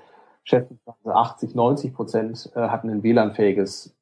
schätzungsweise 0.44 1.14
80, 1.14 1.54
90 1.54 1.94
Prozent 1.94 2.52
äh, 2.54 2.68
hatten 2.68 2.90
ein 2.90 3.02
WLAN-fähiges 3.02 3.94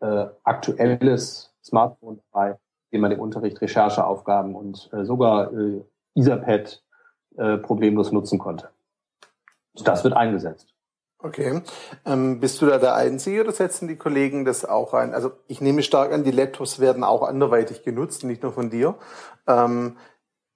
äh, 0.00 0.26
aktuelles 0.44 1.54
Smartphone 1.64 2.20
dabei, 2.30 2.58
dem 2.92 3.00
man 3.00 3.12
im 3.12 3.20
Unterricht 3.20 3.60
Rechercheaufgaben 3.60 4.54
und 4.54 4.90
äh, 4.92 5.04
sogar 5.04 5.52
äh, 5.52 5.82
Etherpad 6.14 6.82
äh, 7.36 7.58
problemlos 7.58 8.12
nutzen 8.12 8.38
konnte. 8.38 8.70
Das 9.84 10.04
wird 10.04 10.14
eingesetzt. 10.14 10.74
Okay. 11.20 11.62
Ähm, 12.04 12.38
bist 12.38 12.62
du 12.62 12.66
da 12.66 12.78
der 12.78 12.94
Einzige 12.94 13.40
oder 13.42 13.50
setzen 13.50 13.88
die 13.88 13.96
Kollegen 13.96 14.44
das 14.44 14.64
auch 14.64 14.94
ein? 14.94 15.14
Also 15.14 15.32
ich 15.48 15.60
nehme 15.60 15.82
stark 15.82 16.12
an, 16.12 16.22
die 16.22 16.30
Laptops 16.30 16.78
werden 16.78 17.02
auch 17.02 17.22
anderweitig 17.22 17.82
genutzt, 17.82 18.22
nicht 18.22 18.44
nur 18.44 18.52
von 18.52 18.70
dir. 18.70 18.94
Ähm, 19.48 19.96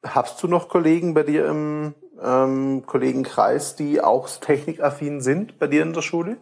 hast 0.05 0.43
du 0.43 0.49
noch 0.49 0.69
Kollegen 0.69 1.15
bei 1.15 1.23
dir 1.23 1.47
im 1.47 1.95
ähm, 2.23 2.85
Kollegenkreis, 2.87 3.77
die 3.77 4.01
auch 4.01 4.29
technikaffin 4.29 5.21
sind 5.21 5.59
bei 5.59 5.67
dir 5.67 5.83
in 5.83 5.93
der 5.93 6.03
Schule? 6.03 6.37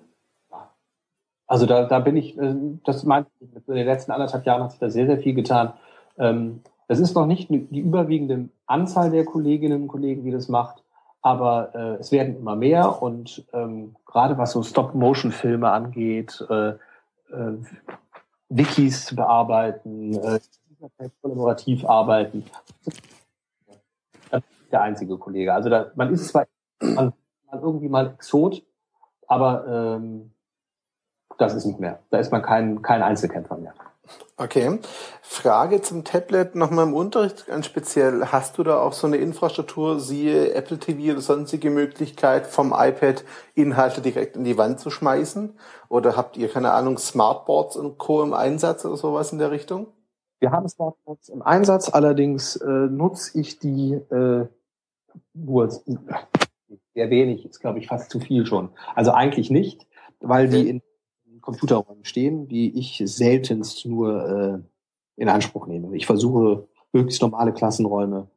Also 1.46 1.66
da, 1.66 1.84
da 1.84 1.98
bin 1.98 2.16
ich, 2.16 2.38
äh, 2.38 2.54
das 2.84 3.04
meinte 3.04 3.30
ich, 3.40 3.48
in 3.66 3.74
den 3.74 3.86
letzten 3.86 4.12
anderthalb 4.12 4.46
Jahren 4.46 4.62
hat 4.62 4.70
sich 4.70 4.80
da 4.80 4.90
sehr, 4.90 5.06
sehr 5.06 5.18
viel 5.18 5.34
getan. 5.34 5.72
Ähm, 6.18 6.62
es 6.88 6.98
ist 6.98 7.14
noch 7.14 7.26
nicht 7.26 7.50
die 7.50 7.80
überwiegende 7.80 8.48
Anzahl 8.66 9.10
der 9.10 9.24
Kolleginnen 9.24 9.82
und 9.82 9.88
Kollegen, 9.88 10.24
die 10.24 10.30
das 10.30 10.48
macht, 10.48 10.82
aber 11.22 11.74
äh, 11.74 12.00
es 12.00 12.12
werden 12.12 12.36
immer 12.36 12.56
mehr 12.56 13.02
und 13.02 13.44
ähm, 13.52 13.94
gerade 14.06 14.38
was 14.38 14.52
so 14.52 14.62
Stop-Motion-Filme 14.62 15.70
angeht, 15.70 16.44
äh, 16.50 16.72
Wikis 18.48 19.06
zu 19.06 19.14
bearbeiten, 19.14 20.18
kollaborativ 21.22 21.84
arbeiten, 21.84 22.44
der 24.72 24.82
einzige 24.82 25.18
Kollege. 25.18 25.52
Also 25.54 25.68
da, 25.68 25.90
man 25.94 26.12
ist 26.12 26.28
zwar 26.28 26.46
man, 26.80 27.12
man 27.50 27.62
irgendwie 27.62 27.88
mal 27.88 28.14
Exot, 28.14 28.62
aber 29.26 29.96
ähm, 29.98 30.32
das 31.38 31.54
ist 31.54 31.64
nicht 31.64 31.80
mehr. 31.80 32.00
Da 32.10 32.18
ist 32.18 32.32
man 32.32 32.42
kein, 32.42 32.82
kein 32.82 33.02
Einzelkämpfer 33.02 33.56
mehr. 33.56 33.74
Okay. 34.36 34.78
Frage 35.22 35.82
zum 35.82 36.02
Tablet 36.02 36.54
nochmal 36.54 36.86
im 36.86 36.94
Unterricht 36.94 37.46
ganz 37.46 37.66
speziell. 37.66 38.26
Hast 38.26 38.58
du 38.58 38.64
da 38.64 38.80
auch 38.80 38.92
so 38.92 39.06
eine 39.06 39.18
Infrastruktur, 39.18 40.00
siehe 40.00 40.54
Apple 40.54 40.78
TV 40.78 41.12
oder 41.12 41.20
sonstige 41.20 41.70
Möglichkeit 41.70 42.46
vom 42.46 42.74
iPad 42.76 43.24
Inhalte 43.54 44.00
direkt 44.00 44.36
in 44.36 44.44
die 44.44 44.58
Wand 44.58 44.80
zu 44.80 44.90
schmeißen? 44.90 45.56
Oder 45.88 46.16
habt 46.16 46.36
ihr, 46.36 46.48
keine 46.48 46.72
Ahnung, 46.72 46.98
Smartboards 46.98 47.76
und 47.76 47.98
Co. 47.98 48.22
im 48.22 48.32
Einsatz 48.32 48.84
oder 48.84 48.96
sowas 48.96 49.32
in 49.32 49.38
der 49.38 49.50
Richtung? 49.50 49.88
Wir 50.40 50.50
haben 50.50 50.68
Smartboards 50.68 51.28
im 51.28 51.42
Einsatz, 51.42 51.90
allerdings 51.90 52.56
äh, 52.56 52.66
nutze 52.66 53.38
ich 53.38 53.58
die 53.58 53.92
äh, 53.92 54.46
nur 55.34 55.68
sehr 56.94 57.10
wenig, 57.10 57.44
ist 57.44 57.60
glaube 57.60 57.78
ich 57.78 57.86
fast 57.86 58.10
zu 58.10 58.20
viel 58.20 58.46
schon. 58.46 58.70
Also 58.94 59.12
eigentlich 59.12 59.50
nicht, 59.50 59.86
weil 60.20 60.48
die 60.48 60.68
in 60.68 60.82
Computerräumen 61.40 62.04
stehen, 62.04 62.48
die 62.48 62.78
ich 62.78 63.02
seltenst 63.04 63.86
nur 63.86 64.28
äh, 64.28 65.20
in 65.20 65.28
Anspruch 65.28 65.66
nehme. 65.66 65.96
Ich 65.96 66.06
versuche 66.06 66.68
möglichst 66.92 67.22
normale 67.22 67.52
Klassenräume 67.52 68.28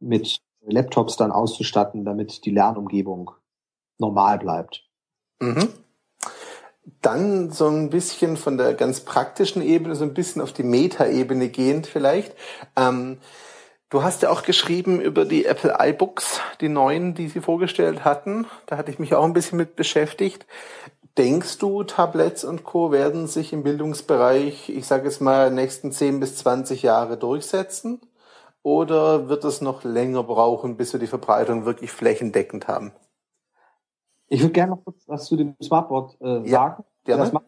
mit 0.00 0.40
Laptops 0.64 1.16
dann 1.16 1.32
auszustatten, 1.32 2.04
damit 2.04 2.44
die 2.44 2.50
Lernumgebung 2.50 3.32
normal 3.98 4.38
bleibt. 4.38 4.88
Mhm. 5.40 5.68
Dann 7.00 7.50
so 7.50 7.68
ein 7.68 7.90
bisschen 7.90 8.36
von 8.36 8.58
der 8.58 8.74
ganz 8.74 9.00
praktischen 9.00 9.62
Ebene, 9.62 9.94
so 9.94 10.04
ein 10.04 10.14
bisschen 10.14 10.42
auf 10.42 10.52
die 10.52 10.62
Meta-Ebene 10.64 11.48
gehend 11.48 11.86
vielleicht. 11.86 12.34
Ähm, 12.76 13.18
du 13.92 14.02
hast 14.02 14.22
ja 14.22 14.30
auch 14.30 14.42
geschrieben 14.42 15.00
über 15.00 15.26
die 15.26 15.44
Apple 15.44 15.76
iBooks, 15.78 16.40
die 16.60 16.70
neuen, 16.70 17.14
die 17.14 17.28
sie 17.28 17.40
vorgestellt 17.40 18.04
hatten. 18.04 18.46
Da 18.66 18.78
hatte 18.78 18.90
ich 18.90 18.98
mich 18.98 19.14
auch 19.14 19.24
ein 19.24 19.34
bisschen 19.34 19.58
mit 19.58 19.76
beschäftigt. 19.76 20.46
Denkst 21.18 21.58
du, 21.58 21.84
Tablets 21.84 22.42
und 22.42 22.64
Co. 22.64 22.90
werden 22.90 23.26
sich 23.26 23.52
im 23.52 23.62
Bildungsbereich, 23.62 24.70
ich 24.70 24.86
sage 24.86 25.06
es 25.08 25.20
mal, 25.20 25.50
nächsten 25.50 25.92
10 25.92 26.20
bis 26.20 26.36
20 26.36 26.82
Jahre 26.82 27.18
durchsetzen? 27.18 28.00
Oder 28.62 29.28
wird 29.28 29.44
es 29.44 29.60
noch 29.60 29.84
länger 29.84 30.22
brauchen, 30.22 30.78
bis 30.78 30.94
wir 30.94 31.00
die 31.00 31.06
Verbreitung 31.06 31.66
wirklich 31.66 31.92
flächendeckend 31.92 32.68
haben? 32.68 32.92
Ich 34.28 34.40
würde 34.40 34.52
gerne 34.52 34.72
noch 34.72 34.84
kurz 34.84 35.06
was 35.06 35.26
zu 35.26 35.36
dem 35.36 35.54
Smartboard 35.62 36.16
äh, 36.22 36.48
ja, 36.48 36.60
sagen. 36.60 36.84
Gerne. 37.04 37.22
Das 37.24 37.32
macht 37.32 37.44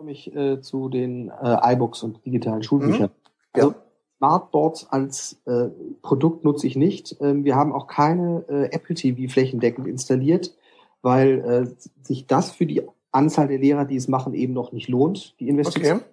mich 0.00 0.32
äh, 0.32 0.60
zu 0.60 0.88
den 0.88 1.30
äh, 1.42 1.72
iBooks 1.72 2.04
und 2.04 2.24
digitalen 2.24 2.62
Schulbüchern. 2.62 3.10
Mhm. 3.10 3.56
Ja. 3.56 3.64
Also, 3.64 3.74
Smartboards 4.18 4.86
als 4.90 5.40
äh, 5.46 5.68
Produkt 6.02 6.44
nutze 6.44 6.66
ich 6.66 6.76
nicht. 6.76 7.16
Ähm, 7.20 7.44
wir 7.44 7.56
haben 7.56 7.72
auch 7.72 7.86
keine 7.86 8.44
äh, 8.48 8.64
Apple 8.74 8.96
TV 8.96 9.32
flächendeckend 9.32 9.86
installiert, 9.86 10.54
weil 11.02 11.38
äh, 11.38 11.68
sich 12.02 12.26
das 12.26 12.50
für 12.50 12.66
die 12.66 12.82
Anzahl 13.12 13.46
der 13.48 13.58
Lehrer, 13.58 13.84
die 13.84 13.96
es 13.96 14.08
machen, 14.08 14.32
eben 14.34 14.52
noch 14.52 14.72
nicht 14.72 14.88
lohnt, 14.88 15.38
die 15.40 15.48
Investition. 15.48 15.98
Okay. 15.98 16.06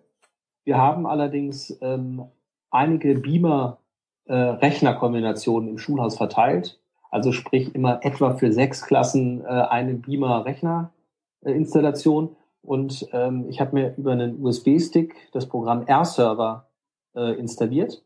Wir 0.63 0.77
haben 0.77 1.07
allerdings 1.07 1.77
ähm, 1.81 2.23
einige 2.71 3.15
Beamer-Rechnerkombinationen 3.15 5.67
äh, 5.69 5.71
im 5.71 5.77
Schulhaus 5.77 6.17
verteilt. 6.17 6.79
Also 7.11 7.31
sprich 7.31 7.75
immer 7.75 7.99
etwa 8.03 8.33
für 8.35 8.51
sechs 8.51 8.83
Klassen 8.85 9.45
äh, 9.45 9.47
eine 9.47 9.93
Beamer-Rechner-Installation. 9.95 12.35
und 12.61 13.07
ähm, 13.13 13.45
ich 13.49 13.61
habe 13.61 13.75
mir 13.75 13.95
über 13.97 14.11
einen 14.11 14.43
USB-Stick 14.43 15.15
das 15.31 15.47
Programm 15.47 15.85
AirServer 15.87 16.67
äh, 17.15 17.33
installiert, 17.33 18.03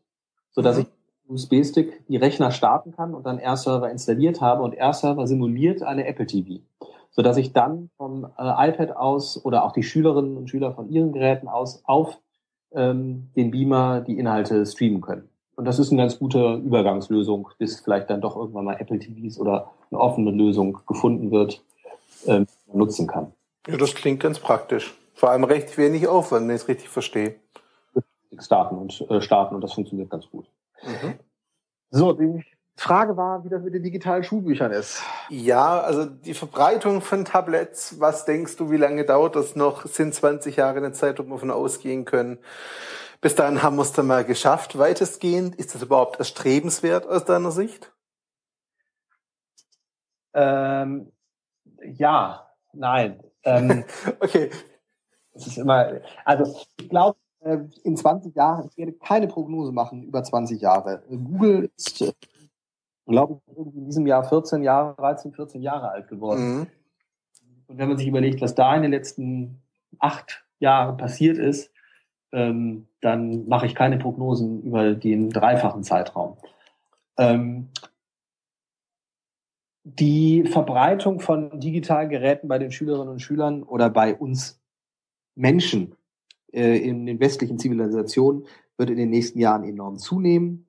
so 0.52 0.62
dass 0.62 0.76
mhm. 0.76 0.82
ich 0.82 0.88
USB-Stick 1.30 2.06
die 2.08 2.16
Rechner 2.16 2.50
starten 2.50 2.92
kann 2.92 3.14
und 3.14 3.24
dann 3.24 3.38
AirServer 3.38 3.90
installiert 3.90 4.40
habe 4.40 4.62
und 4.62 4.74
AirServer 4.74 5.26
simuliert 5.26 5.82
eine 5.82 6.06
Apple 6.06 6.26
TV, 6.26 6.62
so 7.10 7.22
dass 7.22 7.36
ich 7.36 7.52
dann 7.52 7.90
vom 7.96 8.24
äh, 8.24 8.68
iPad 8.70 8.96
aus 8.96 9.42
oder 9.44 9.64
auch 9.64 9.72
die 9.72 9.82
Schülerinnen 9.82 10.36
und 10.36 10.50
Schüler 10.50 10.72
von 10.72 10.88
ihren 10.88 11.12
Geräten 11.12 11.48
aus 11.48 11.82
auf 11.84 12.18
ähm, 12.72 13.30
den 13.36 13.50
Beamer 13.50 14.00
die 14.00 14.18
Inhalte 14.18 14.64
streamen 14.66 15.00
können. 15.00 15.28
Und 15.56 15.66
das 15.66 15.78
ist 15.78 15.92
eine 15.92 16.00
ganz 16.00 16.18
gute 16.18 16.54
Übergangslösung, 16.54 17.48
bis 17.58 17.80
vielleicht 17.80 18.08
dann 18.08 18.20
doch 18.20 18.34
irgendwann 18.34 18.64
mal 18.64 18.76
Apple 18.78 18.98
TVs 18.98 19.38
oder 19.38 19.70
eine 19.90 20.00
offene 20.00 20.30
Lösung 20.30 20.78
gefunden 20.86 21.30
wird, 21.30 21.62
ähm, 22.26 22.46
nutzen 22.72 23.06
kann. 23.06 23.32
Ja, 23.66 23.76
das 23.76 23.94
klingt 23.94 24.20
ganz 24.20 24.38
praktisch. 24.38 24.94
Vor 25.14 25.30
allem 25.30 25.44
recht 25.44 25.76
wenig 25.76 26.08
Aufwand, 26.08 26.48
wenn 26.48 26.54
ich 26.54 26.62
es 26.62 26.68
richtig 26.68 26.88
verstehe. 26.88 27.34
Starten 28.38 28.76
und 28.76 29.00
äh, 29.10 29.20
starten 29.20 29.54
und 29.54 29.60
das 29.60 29.72
funktioniert 29.72 30.10
ganz 30.10 30.28
gut. 30.30 30.46
Mhm. 30.82 31.18
So, 31.90 32.12
die 32.12 32.44
Frage 32.76 33.16
war, 33.16 33.44
wie 33.44 33.48
das 33.48 33.62
mit 33.62 33.74
den 33.74 33.82
digitalen 33.82 34.24
Schulbüchern 34.24 34.72
ist. 34.72 35.02
Ja, 35.28 35.80
also 35.80 36.06
die 36.06 36.32
Verbreitung 36.34 37.02
von 37.02 37.24
Tablets, 37.24 38.00
was 38.00 38.24
denkst 38.24 38.56
du, 38.56 38.70
wie 38.70 38.76
lange 38.76 39.04
dauert 39.04 39.36
das 39.36 39.54
noch? 39.54 39.84
Sind 39.84 40.14
20 40.14 40.56
Jahre 40.56 40.78
eine 40.78 40.92
Zeit, 40.92 41.18
wo 41.18 41.24
wir 41.24 41.30
davon 41.34 41.50
ausgehen 41.50 42.04
können? 42.04 42.38
Bis 43.20 43.34
dahin 43.34 43.62
haben 43.62 43.76
wir 43.76 43.82
es 43.82 43.92
dann 43.92 44.06
mal 44.06 44.24
geschafft, 44.24 44.78
weitestgehend. 44.78 45.56
Ist 45.56 45.74
das 45.74 45.82
überhaupt 45.82 46.18
erstrebenswert 46.18 47.06
aus 47.06 47.26
deiner 47.26 47.50
Sicht? 47.50 47.92
Ähm, 50.32 51.12
ja, 51.82 52.50
nein. 52.72 53.22
Ähm, 53.42 53.84
okay. 54.20 54.50
Es 55.32 55.46
ist 55.46 55.58
immer, 55.58 56.00
also 56.24 56.58
ich 56.78 56.88
glaube, 56.88 57.18
in 57.40 57.96
20 57.96 58.34
Jahren, 58.34 58.68
ich 58.68 58.76
werde 58.76 58.92
keine 58.92 59.26
Prognose 59.26 59.72
machen 59.72 60.02
über 60.02 60.22
20 60.22 60.60
Jahre. 60.60 61.02
Google 61.08 61.70
ist, 61.76 62.02
äh, 62.02 62.12
glaube 63.06 63.40
ich, 63.46 63.56
in 63.56 63.84
diesem 63.86 64.06
Jahr 64.06 64.24
14 64.24 64.62
Jahre, 64.62 64.94
13, 64.96 65.32
14 65.32 65.62
Jahre 65.62 65.90
alt 65.90 66.08
geworden. 66.08 66.58
Mhm. 66.58 66.66
Und 67.68 67.78
wenn 67.78 67.88
man 67.88 67.96
sich 67.96 68.06
überlegt, 68.06 68.40
was 68.40 68.54
da 68.54 68.74
in 68.76 68.82
den 68.82 68.90
letzten 68.90 69.62
acht 69.98 70.44
Jahren 70.58 70.96
passiert 70.96 71.38
ist, 71.38 71.72
ähm, 72.32 72.86
dann 73.00 73.48
mache 73.48 73.66
ich 73.66 73.74
keine 73.74 73.98
Prognosen 73.98 74.62
über 74.62 74.94
den 74.94 75.30
dreifachen 75.30 75.82
Zeitraum. 75.82 76.36
Ähm, 77.16 77.68
die 79.84 80.44
Verbreitung 80.44 81.20
von 81.20 81.58
digitalen 81.58 82.10
Geräten 82.10 82.48
bei 82.48 82.58
den 82.58 82.70
Schülerinnen 82.70 83.08
und 83.08 83.20
Schülern 83.20 83.62
oder 83.62 83.88
bei 83.88 84.14
uns 84.14 84.60
Menschen 85.34 85.96
äh, 86.52 86.78
in 86.78 87.06
den 87.06 87.20
westlichen 87.20 87.58
Zivilisationen 87.58 88.44
wird 88.76 88.90
in 88.90 88.96
den 88.96 89.10
nächsten 89.10 89.38
Jahren 89.38 89.64
enorm 89.64 89.98
zunehmen. 89.98 90.66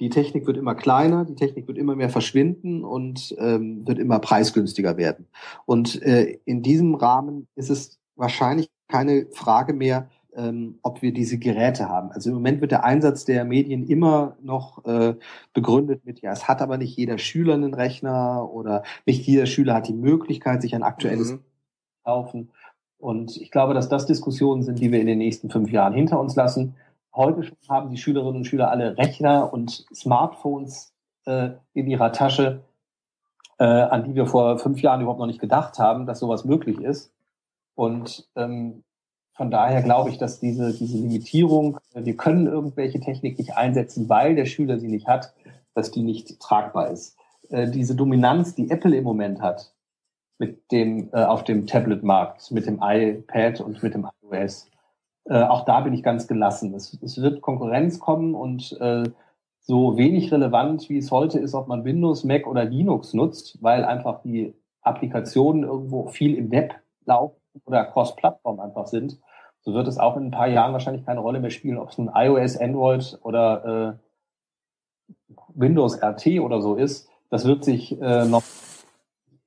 Die 0.00 0.08
Technik 0.08 0.46
wird 0.46 0.56
immer 0.56 0.74
kleiner, 0.74 1.26
die 1.26 1.34
Technik 1.34 1.68
wird 1.68 1.76
immer 1.76 1.94
mehr 1.94 2.08
verschwinden 2.08 2.84
und 2.84 3.36
ähm, 3.38 3.86
wird 3.86 3.98
immer 3.98 4.18
preisgünstiger 4.18 4.96
werden. 4.96 5.26
Und 5.66 6.00
äh, 6.02 6.38
in 6.46 6.62
diesem 6.62 6.94
Rahmen 6.94 7.48
ist 7.54 7.68
es 7.68 7.98
wahrscheinlich 8.16 8.70
keine 8.88 9.26
Frage 9.32 9.74
mehr, 9.74 10.08
ähm, 10.34 10.78
ob 10.82 11.02
wir 11.02 11.12
diese 11.12 11.38
Geräte 11.38 11.88
haben. 11.88 12.10
Also 12.12 12.30
im 12.30 12.36
Moment 12.36 12.60
wird 12.60 12.72
der 12.72 12.84
Einsatz 12.84 13.24
der 13.24 13.44
Medien 13.44 13.86
immer 13.86 14.36
noch 14.42 14.84
äh, 14.84 15.14
begründet 15.52 16.04
mit, 16.04 16.20
ja, 16.20 16.32
es 16.32 16.48
hat 16.48 16.62
aber 16.62 16.78
nicht 16.78 16.96
jeder 16.96 17.18
Schüler 17.18 17.54
einen 17.54 17.74
Rechner 17.74 18.48
oder 18.50 18.82
nicht 19.06 19.26
jeder 19.26 19.46
Schüler 19.46 19.74
hat 19.74 19.88
die 19.88 19.94
Möglichkeit, 19.94 20.62
sich 20.62 20.74
ein 20.74 20.82
aktuelles 20.82 21.32
mhm. 21.32 21.40
kaufen. 22.04 22.50
Und 23.00 23.38
ich 23.38 23.50
glaube, 23.50 23.72
dass 23.72 23.88
das 23.88 24.06
Diskussionen 24.06 24.62
sind, 24.62 24.78
die 24.78 24.92
wir 24.92 25.00
in 25.00 25.06
den 25.06 25.18
nächsten 25.18 25.48
fünf 25.48 25.70
Jahren 25.70 25.94
hinter 25.94 26.20
uns 26.20 26.36
lassen. 26.36 26.76
Heute 27.14 27.42
schon 27.42 27.56
haben 27.68 27.90
die 27.90 27.96
Schülerinnen 27.96 28.36
und 28.36 28.44
Schüler 28.44 28.70
alle 28.70 28.96
Rechner 28.98 29.52
und 29.52 29.86
Smartphones 29.94 30.92
äh, 31.24 31.50
in 31.72 31.86
ihrer 31.86 32.12
Tasche, 32.12 32.62
äh, 33.58 33.64
an 33.64 34.04
die 34.04 34.14
wir 34.14 34.26
vor 34.26 34.58
fünf 34.58 34.82
Jahren 34.82 35.00
überhaupt 35.00 35.18
noch 35.18 35.26
nicht 35.26 35.40
gedacht 35.40 35.78
haben, 35.78 36.06
dass 36.06 36.20
sowas 36.20 36.44
möglich 36.44 36.78
ist. 36.78 37.10
Und 37.74 38.28
ähm, 38.36 38.84
von 39.32 39.50
daher 39.50 39.82
glaube 39.82 40.10
ich, 40.10 40.18
dass 40.18 40.38
diese, 40.38 40.74
diese 40.74 40.98
Limitierung, 40.98 41.78
wir 41.94 42.16
können 42.16 42.46
irgendwelche 42.46 43.00
Technik 43.00 43.38
nicht 43.38 43.56
einsetzen, 43.56 44.10
weil 44.10 44.34
der 44.34 44.44
Schüler 44.44 44.78
sie 44.78 44.88
nicht 44.88 45.08
hat, 45.08 45.32
dass 45.74 45.90
die 45.90 46.02
nicht 46.02 46.38
tragbar 46.40 46.90
ist. 46.90 47.16
Äh, 47.48 47.70
diese 47.70 47.94
Dominanz, 47.94 48.54
die 48.54 48.70
Apple 48.70 48.94
im 48.94 49.04
Moment 49.04 49.40
hat, 49.40 49.72
mit 50.40 50.72
dem, 50.72 51.10
äh, 51.12 51.22
auf 51.22 51.44
dem 51.44 51.66
Tablet-Markt, 51.66 52.50
mit 52.50 52.66
dem 52.66 52.80
iPad 52.82 53.60
und 53.60 53.82
mit 53.82 53.94
dem 53.94 54.08
iOS, 54.22 54.70
äh, 55.26 55.42
auch 55.42 55.66
da 55.66 55.80
bin 55.80 55.92
ich 55.92 56.02
ganz 56.02 56.26
gelassen. 56.26 56.74
Es, 56.74 56.98
es 57.02 57.20
wird 57.20 57.42
Konkurrenz 57.42 58.00
kommen 58.00 58.34
und 58.34 58.76
äh, 58.80 59.04
so 59.60 59.98
wenig 59.98 60.32
relevant, 60.32 60.88
wie 60.88 60.96
es 60.96 61.10
heute 61.10 61.38
ist, 61.38 61.54
ob 61.54 61.68
man 61.68 61.84
Windows, 61.84 62.24
Mac 62.24 62.46
oder 62.46 62.64
Linux 62.64 63.12
nutzt, 63.12 63.62
weil 63.62 63.84
einfach 63.84 64.22
die 64.22 64.54
Applikationen 64.80 65.64
irgendwo 65.64 66.08
viel 66.08 66.34
im 66.34 66.50
Web 66.50 66.74
laufen 67.04 67.36
oder 67.66 67.84
Cross-Plattform 67.84 68.60
einfach 68.60 68.86
sind, 68.86 69.20
so 69.60 69.74
wird 69.74 69.88
es 69.88 69.98
auch 69.98 70.16
in 70.16 70.26
ein 70.26 70.30
paar 70.30 70.48
Jahren 70.48 70.72
wahrscheinlich 70.72 71.04
keine 71.04 71.20
Rolle 71.20 71.40
mehr 71.40 71.50
spielen, 71.50 71.76
ob 71.76 71.90
es 71.90 71.98
ein 71.98 72.10
iOS, 72.14 72.56
Android 72.56 73.18
oder 73.22 73.98
äh, 75.10 75.14
Windows 75.54 76.02
RT 76.02 76.40
oder 76.40 76.62
so 76.62 76.76
ist. 76.76 77.10
Das 77.28 77.44
wird 77.44 77.62
sich 77.64 78.00
äh, 78.00 78.24
noch. 78.24 78.42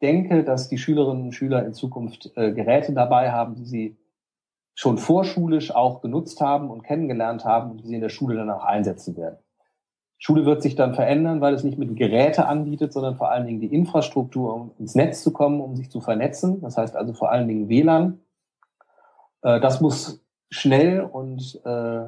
Denke, 0.04 0.44
dass 0.44 0.70
die 0.70 0.78
Schülerinnen 0.78 1.24
und 1.24 1.32
Schüler 1.32 1.66
in 1.66 1.74
Zukunft 1.74 2.32
äh, 2.36 2.52
Geräte 2.52 2.94
dabei 2.94 3.32
haben, 3.32 3.56
die 3.56 3.66
sie 3.66 3.98
schon 4.76 4.98
vorschulisch 4.98 5.74
auch 5.74 6.02
genutzt 6.02 6.42
haben 6.42 6.70
und 6.70 6.84
kennengelernt 6.84 7.46
haben 7.46 7.72
und 7.72 7.78
die 7.78 7.88
sie 7.88 7.96
in 7.96 8.02
der 8.02 8.10
Schule 8.10 8.36
dann 8.36 8.50
auch 8.50 8.63
einsetzen 8.63 9.16
werden. 9.18 9.38
Schule 10.18 10.46
wird 10.46 10.62
sich 10.62 10.76
dann 10.76 10.94
verändern, 10.94 11.42
weil 11.42 11.54
es 11.54 11.63
nicht 11.63 11.78
mit 11.78 11.96
Geräte 11.96 12.48
anbietet, 12.48 12.94
sondern 12.94 13.16
vor 13.16 13.30
allen 13.30 13.46
Dingen 13.46 13.60
die 13.60 13.74
Infrastruktur, 13.74 14.54
um 14.54 14.72
ins 14.78 14.96
Netz 14.96 15.24
zu 15.24 15.34
kommen, 15.34 15.60
um 15.60 15.76
sich 15.76 15.89
zu 15.89 16.02
vernetzen. 16.02 16.62
Das 16.62 16.78
heißt 16.78 16.96
also 16.96 17.13
vor 17.13 17.32
allen 17.32 17.48
Dingen 17.48 17.70
WLAN. 17.70 18.20
Äh, 19.42 19.60
das 19.60 19.82
muss 19.82 20.24
schnell 20.50 21.02
und 21.02 21.62
äh, 21.66 22.04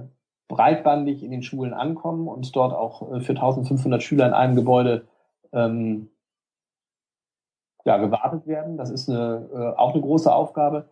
breitbandig 0.47 1.23
in 1.23 1.31
den 1.31 1.43
Schulen 1.43 1.73
ankommen 1.73 2.27
und 2.27 2.55
dort 2.55 2.73
auch 2.73 3.13
äh, 3.13 3.21
für 3.21 3.33
1500 3.33 4.01
Schüler 4.01 4.27
in 4.27 4.33
einem 4.33 4.55
Gebäude 4.55 5.07
ähm, 5.51 6.09
ja, 7.85 7.97
gewartet 7.97 8.47
werden. 8.47 8.77
Das 8.77 8.89
ist 8.89 9.09
eine, 9.09 9.47
äh, 9.53 9.79
auch 9.79 9.93
eine 9.93 10.01
große 10.01 10.33
Aufgabe. 10.33 10.85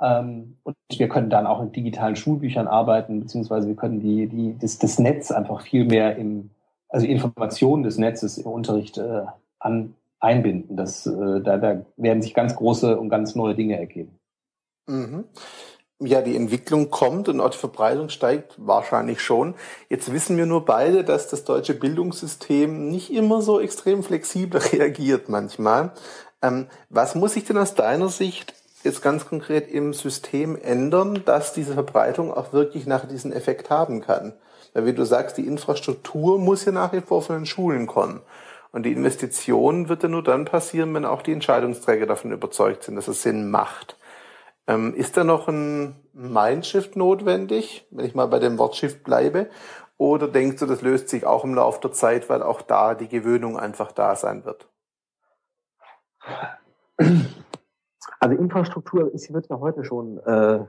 Ähm, 0.00 0.56
und 0.64 0.76
wir 0.90 1.08
können 1.08 1.30
dann 1.30 1.46
auch 1.46 1.62
in 1.62 1.72
digitalen 1.72 2.16
Schulbüchern 2.16 2.68
arbeiten, 2.68 3.20
beziehungsweise 3.20 3.68
wir 3.68 3.76
können 3.76 4.00
die, 4.00 4.26
die, 4.26 4.58
das, 4.58 4.78
das 4.78 4.98
Netz 4.98 5.30
einfach 5.30 5.62
viel 5.62 5.84
mehr 5.86 6.16
im, 6.16 6.50
also 6.88 7.06
Informationen 7.06 7.82
des 7.82 7.96
Netzes 7.96 8.38
im 8.38 8.46
Unterricht 8.46 8.98
äh, 8.98 9.22
an, 9.58 9.94
einbinden. 10.20 10.76
Das, 10.76 11.06
äh, 11.06 11.40
da, 11.40 11.56
da 11.56 11.82
werden 11.96 12.22
sich 12.22 12.34
ganz 12.34 12.56
große 12.56 12.98
und 12.98 13.08
ganz 13.08 13.34
neue 13.34 13.54
Dinge 13.54 13.78
ergeben. 13.78 14.18
Mhm. 14.86 15.24
Ja, 15.98 16.20
die 16.20 16.36
Entwicklung 16.36 16.90
kommt 16.90 17.26
und 17.30 17.40
auch 17.40 17.48
die 17.48 17.56
Verbreitung 17.56 18.10
steigt 18.10 18.54
wahrscheinlich 18.58 19.22
schon. 19.22 19.54
Jetzt 19.88 20.12
wissen 20.12 20.36
wir 20.36 20.44
nur 20.44 20.66
beide, 20.66 21.04
dass 21.04 21.28
das 21.28 21.44
deutsche 21.44 21.72
Bildungssystem 21.72 22.90
nicht 22.90 23.10
immer 23.10 23.40
so 23.40 23.60
extrem 23.60 24.02
flexibel 24.02 24.60
reagiert 24.72 25.30
manchmal. 25.30 25.92
Ähm, 26.42 26.66
was 26.90 27.14
muss 27.14 27.32
sich 27.32 27.44
denn 27.44 27.56
aus 27.56 27.74
deiner 27.74 28.10
Sicht 28.10 28.52
jetzt 28.84 29.00
ganz 29.00 29.26
konkret 29.26 29.70
im 29.70 29.94
System 29.94 30.58
ändern, 30.60 31.22
dass 31.24 31.54
diese 31.54 31.72
Verbreitung 31.72 32.30
auch 32.30 32.52
wirklich 32.52 32.86
nachher 32.86 33.08
diesen 33.08 33.32
Effekt 33.32 33.70
haben 33.70 34.02
kann? 34.02 34.34
Weil 34.74 34.84
wie 34.84 34.92
du 34.92 35.06
sagst, 35.06 35.38
die 35.38 35.46
Infrastruktur 35.46 36.38
muss 36.38 36.66
ja 36.66 36.72
nach 36.72 36.92
wie 36.92 37.00
vor 37.00 37.22
von 37.22 37.36
den 37.36 37.46
Schulen 37.46 37.86
kommen. 37.86 38.20
Und 38.70 38.82
die 38.82 38.92
Investition 38.92 39.88
wird 39.88 40.02
ja 40.02 40.10
nur 40.10 40.22
dann 40.22 40.44
passieren, 40.44 40.92
wenn 40.92 41.06
auch 41.06 41.22
die 41.22 41.32
Entscheidungsträger 41.32 42.04
davon 42.04 42.32
überzeugt 42.32 42.84
sind, 42.84 42.96
dass 42.96 43.08
es 43.08 43.22
Sinn 43.22 43.50
macht. 43.50 43.96
Ähm, 44.68 44.94
ist 44.94 45.16
da 45.16 45.24
noch 45.24 45.48
ein 45.48 45.96
Mindshift 46.12 46.96
notwendig, 46.96 47.86
wenn 47.90 48.04
ich 48.04 48.14
mal 48.14 48.26
bei 48.26 48.38
dem 48.38 48.58
Wortshift 48.58 49.04
bleibe? 49.04 49.48
Oder 49.98 50.28
denkst 50.28 50.58
du, 50.58 50.66
das 50.66 50.82
löst 50.82 51.08
sich 51.08 51.24
auch 51.24 51.44
im 51.44 51.54
Laufe 51.54 51.80
der 51.80 51.92
Zeit, 51.92 52.28
weil 52.28 52.42
auch 52.42 52.62
da 52.62 52.94
die 52.94 53.08
Gewöhnung 53.08 53.58
einfach 53.58 53.92
da 53.92 54.16
sein 54.16 54.44
wird? 54.44 54.68
Also 58.18 58.36
Infrastruktur 58.36 59.12
ist, 59.12 59.32
wird 59.32 59.48
ja 59.48 59.60
heute 59.60 59.84
schon 59.84 60.18
äh, 60.18 60.64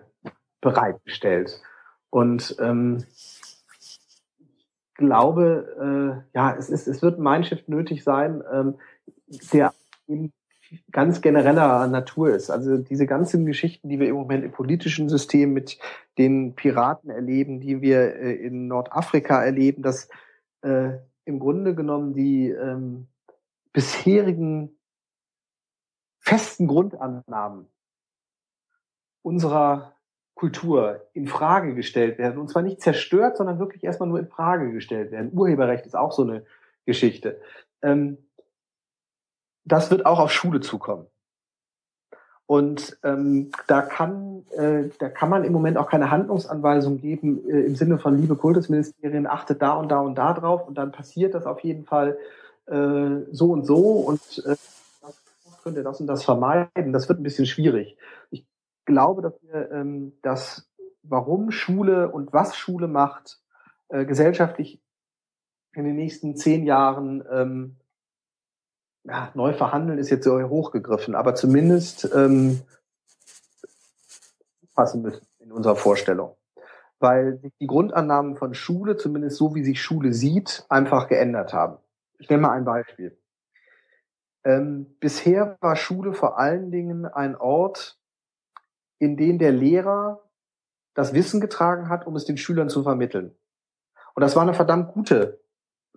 bereitgestellt. 0.62 1.62
Und 2.10 2.56
ähm, 2.60 3.04
ich 3.80 4.94
glaube, 4.96 6.24
äh, 6.34 6.38
ja, 6.38 6.56
es, 6.56 6.70
ist, 6.70 6.88
es 6.88 7.02
wird 7.02 7.20
ein 7.20 7.24
Mindshift 7.24 7.68
nötig 7.68 8.04
sein, 8.04 8.44
ähm, 8.52 8.80
der 9.52 9.74
eben 10.08 10.32
ganz 10.92 11.22
genereller 11.22 11.88
Natur 11.88 12.30
ist. 12.30 12.50
Also 12.50 12.78
diese 12.78 13.06
ganzen 13.06 13.46
Geschichten, 13.46 13.90
die 13.90 14.00
wir 14.00 14.08
im 14.08 14.16
Moment 14.16 14.44
im 14.44 14.52
politischen 14.52 15.10
System 15.10 15.54
mit 15.54 15.78
den 16.18 16.56
Piraten 16.56 17.10
erleben, 17.10 17.60
die 17.60 17.82
wir 17.82 18.16
äh, 18.16 18.34
in 18.34 18.68
Nordafrika 18.68 19.44
erleben, 19.44 19.82
dass 19.84 20.10
äh, 20.62 20.98
im 21.26 21.40
Grunde 21.40 21.76
genommen 21.76 22.14
die 22.14 22.50
ähm, 22.50 23.08
bisherigen 23.74 24.78
festen 26.20 26.68
Grundannahmen 26.68 27.68
unserer 29.22 29.94
Kultur 30.36 31.08
in 31.14 31.28
Frage 31.28 31.74
gestellt 31.74 32.18
werden. 32.18 32.38
Und 32.38 32.50
zwar 32.50 32.62
nicht 32.62 32.82
zerstört, 32.82 33.38
sondern 33.38 33.60
wirklich 33.60 33.84
erstmal 33.84 34.08
nur 34.08 34.20
in 34.20 34.28
Frage 34.28 34.72
gestellt 34.72 35.12
werden. 35.12 35.32
Urheberrecht 35.34 35.86
ist 35.86 35.96
auch 35.96 36.12
so 36.12 36.24
eine 36.24 36.46
Geschichte. 36.86 37.42
Ähm, 37.82 38.18
das 39.68 39.92
wird 39.92 40.06
auch 40.06 40.20
auf 40.20 40.32
Schule 40.32 40.62
zukommen. 40.62 41.08
Und 42.46 42.98
ähm, 43.04 43.52
da 43.68 43.82
kann 43.82 44.46
äh, 44.52 44.90
da 45.00 45.10
kann 45.10 45.30
man 45.30 45.44
im 45.44 45.52
Moment 45.52 45.78
auch 45.78 45.90
keine 45.90 46.12
Handlungsanweisung 46.12 47.02
geben 47.02 47.46
äh, 47.50 47.62
im 47.62 47.76
Sinne 47.76 48.00
von 48.00 48.18
liebe 48.18 48.38
Kultusministerien 48.38 49.28
achtet 49.28 49.62
da 49.62 49.74
und 49.74 49.90
da 49.90 50.00
und 50.00 50.16
da 50.16 50.34
drauf 50.34 50.66
und 50.66 50.78
dann 50.78 50.94
passiert 50.94 51.34
das 51.34 51.46
auf 51.46 51.60
jeden 51.60 51.84
Fall 51.84 52.18
äh, 52.68 53.26
so 53.32 53.52
und 53.52 53.66
so 53.66 54.00
und 54.00 54.44
äh, 54.46 54.56
könnte 55.68 55.84
das 55.84 56.00
und 56.00 56.08
das 56.08 56.24
vermeiden. 56.24 56.94
Das 56.94 57.10
wird 57.10 57.20
ein 57.20 57.24
bisschen 57.24 57.46
schwierig. 57.46 57.98
Ich 58.32 58.48
glaube, 58.86 59.22
dass 59.22 59.34
wir 59.44 59.70
ähm, 59.72 60.14
das, 60.22 60.72
warum 61.04 61.52
Schule 61.52 62.10
und 62.10 62.32
was 62.32 62.56
Schule 62.56 62.88
macht, 62.88 63.42
äh, 63.90 64.06
gesellschaftlich 64.06 64.82
in 65.74 65.84
den 65.84 65.98
nächsten 65.98 66.38
zehn 66.38 66.66
Jahren 66.66 67.22
ähm, 67.30 67.76
ja, 69.08 69.32
neu 69.34 69.54
verhandeln 69.54 70.00
ist 70.00 70.10
jetzt 70.10 70.26
so 70.26 70.42
hochgegriffen, 70.50 71.16
aber 71.16 71.34
zumindest 71.34 72.10
ähm, 72.14 72.62
passen 74.76 75.02
müssen 75.02 75.26
in 75.40 75.52
unserer 75.52 75.76
Vorstellung. 75.76 76.36
Weil 77.00 77.38
sich 77.38 77.54
die 77.60 77.68
Grundannahmen 77.68 78.36
von 78.36 78.54
Schule, 78.54 78.98
zumindest 78.98 79.38
so 79.38 79.56
wie 79.56 79.64
sich 79.64 79.82
Schule 79.82 80.14
sieht, 80.14 80.66
einfach 80.68 81.08
geändert 81.08 81.54
haben. 81.54 81.78
Ich 82.20 82.30
nenne 82.30 82.42
mal 82.42 82.52
ein 82.52 82.66
Beispiel. 82.66 83.18
Ähm, 84.44 84.98
bisher 85.00 85.58
war 85.62 85.76
Schule 85.76 86.14
vor 86.14 86.38
allen 86.38 86.72
Dingen 86.72 87.06
ein 87.06 87.36
Ort, 87.36 88.00
in 89.00 89.16
dem 89.16 89.40
der 89.40 89.52
Lehrer 89.52 90.24
das 90.96 91.14
Wissen 91.14 91.40
getragen 91.40 91.90
hat, 91.90 92.08
um 92.08 92.16
es 92.16 92.26
den 92.26 92.38
Schülern 92.38 92.70
zu 92.70 92.84
vermitteln. 92.84 93.36
Und 94.16 94.22
das 94.22 94.36
war 94.36 94.42
eine 94.42 94.56
verdammt 94.56 94.94
gute 94.94 95.40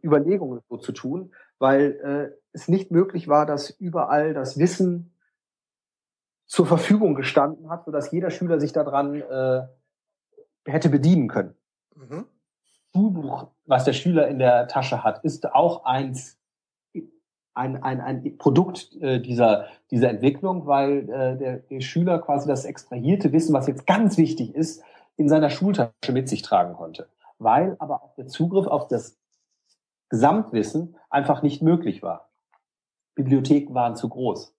Überlegung, 0.02 0.60
so 0.68 0.76
zu 0.76 0.92
tun, 0.92 1.32
weil 1.60 2.32
äh, 2.32 2.40
es 2.52 2.66
nicht 2.66 2.90
möglich 2.90 3.28
war, 3.28 3.46
dass 3.46 3.70
überall 3.70 4.34
das 4.34 4.58
Wissen 4.58 5.14
zur 6.46 6.66
Verfügung 6.66 7.14
gestanden 7.14 7.70
hat, 7.70 7.84
sodass 7.84 8.10
jeder 8.10 8.30
Schüler 8.30 8.58
sich 8.58 8.72
daran 8.72 9.14
äh, 9.14 9.62
hätte 10.66 10.88
bedienen 10.88 11.28
können. 11.28 11.54
Mhm. 11.94 12.26
Schulbuch, 12.92 13.52
was 13.66 13.84
der 13.84 13.92
Schüler 13.92 14.26
in 14.26 14.40
der 14.40 14.66
Tasche 14.66 15.04
hat, 15.04 15.22
ist 15.22 15.52
auch 15.52 15.84
eins, 15.84 16.40
ein, 17.54 17.82
ein, 17.82 18.00
ein 18.00 18.38
Produkt 18.38 18.96
äh, 19.00 19.20
dieser, 19.20 19.66
dieser 19.92 20.10
Entwicklung, 20.10 20.66
weil 20.66 21.08
äh, 21.08 21.36
der, 21.36 21.56
der 21.58 21.80
Schüler 21.82 22.18
quasi 22.18 22.48
das 22.48 22.64
extrahierte 22.64 23.32
Wissen, 23.32 23.52
was 23.52 23.68
jetzt 23.68 23.86
ganz 23.86 24.16
wichtig 24.16 24.54
ist, 24.54 24.82
in 25.16 25.28
seiner 25.28 25.50
Schultasche 25.50 26.12
mit 26.12 26.28
sich 26.28 26.42
tragen 26.42 26.74
konnte. 26.74 27.08
Weil 27.38 27.76
aber 27.78 28.02
auch 28.02 28.14
der 28.14 28.26
Zugriff 28.26 28.66
auf 28.66 28.88
das 28.88 29.19
Gesamtwissen 30.10 30.96
einfach 31.08 31.42
nicht 31.42 31.62
möglich 31.62 32.02
war. 32.02 32.30
Bibliotheken 33.14 33.74
waren 33.74 33.96
zu 33.96 34.08
groß. 34.08 34.54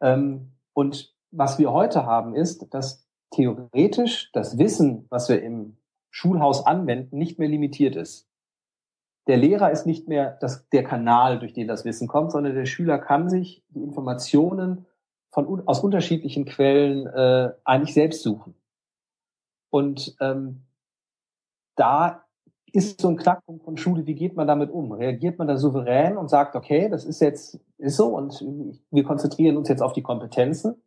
Ähm, 0.00 0.52
und 0.74 1.14
was 1.30 1.58
wir 1.58 1.72
heute 1.72 2.04
haben, 2.04 2.34
ist, 2.34 2.74
dass 2.74 3.06
theoretisch 3.30 4.30
das 4.32 4.58
Wissen, 4.58 5.06
was 5.08 5.28
wir 5.28 5.42
im 5.42 5.78
Schulhaus 6.10 6.66
anwenden, 6.66 7.18
nicht 7.18 7.38
mehr 7.38 7.48
limitiert 7.48 7.96
ist. 7.96 8.28
Der 9.26 9.36
Lehrer 9.36 9.70
ist 9.70 9.86
nicht 9.86 10.08
mehr 10.08 10.36
das, 10.40 10.68
der 10.68 10.84
Kanal, 10.84 11.38
durch 11.38 11.52
den 11.52 11.66
das 11.66 11.84
Wissen 11.84 12.06
kommt, 12.06 12.30
sondern 12.30 12.54
der 12.54 12.66
Schüler 12.66 12.98
kann 12.98 13.28
sich 13.28 13.64
die 13.70 13.82
Informationen 13.82 14.86
von, 15.30 15.66
aus 15.66 15.80
unterschiedlichen 15.80 16.44
Quellen 16.44 17.06
äh, 17.06 17.52
eigentlich 17.64 17.92
selbst 17.92 18.22
suchen. 18.22 18.54
Und 19.70 20.16
ähm, 20.20 20.62
da 21.74 22.25
ist 22.76 23.00
so 23.00 23.08
ein 23.08 23.16
Knackpunkt 23.16 23.64
von 23.64 23.78
Schule, 23.78 24.06
wie 24.06 24.14
geht 24.14 24.36
man 24.36 24.46
damit 24.46 24.70
um? 24.70 24.92
Reagiert 24.92 25.38
man 25.38 25.48
da 25.48 25.56
souverän 25.56 26.18
und 26.18 26.28
sagt, 26.28 26.54
okay, 26.54 26.90
das 26.90 27.06
ist 27.06 27.20
jetzt, 27.20 27.58
ist 27.78 27.96
so 27.96 28.08
und 28.14 28.44
wir 28.90 29.02
konzentrieren 29.02 29.56
uns 29.56 29.70
jetzt 29.70 29.80
auf 29.80 29.94
die 29.94 30.02
Kompetenzen 30.02 30.82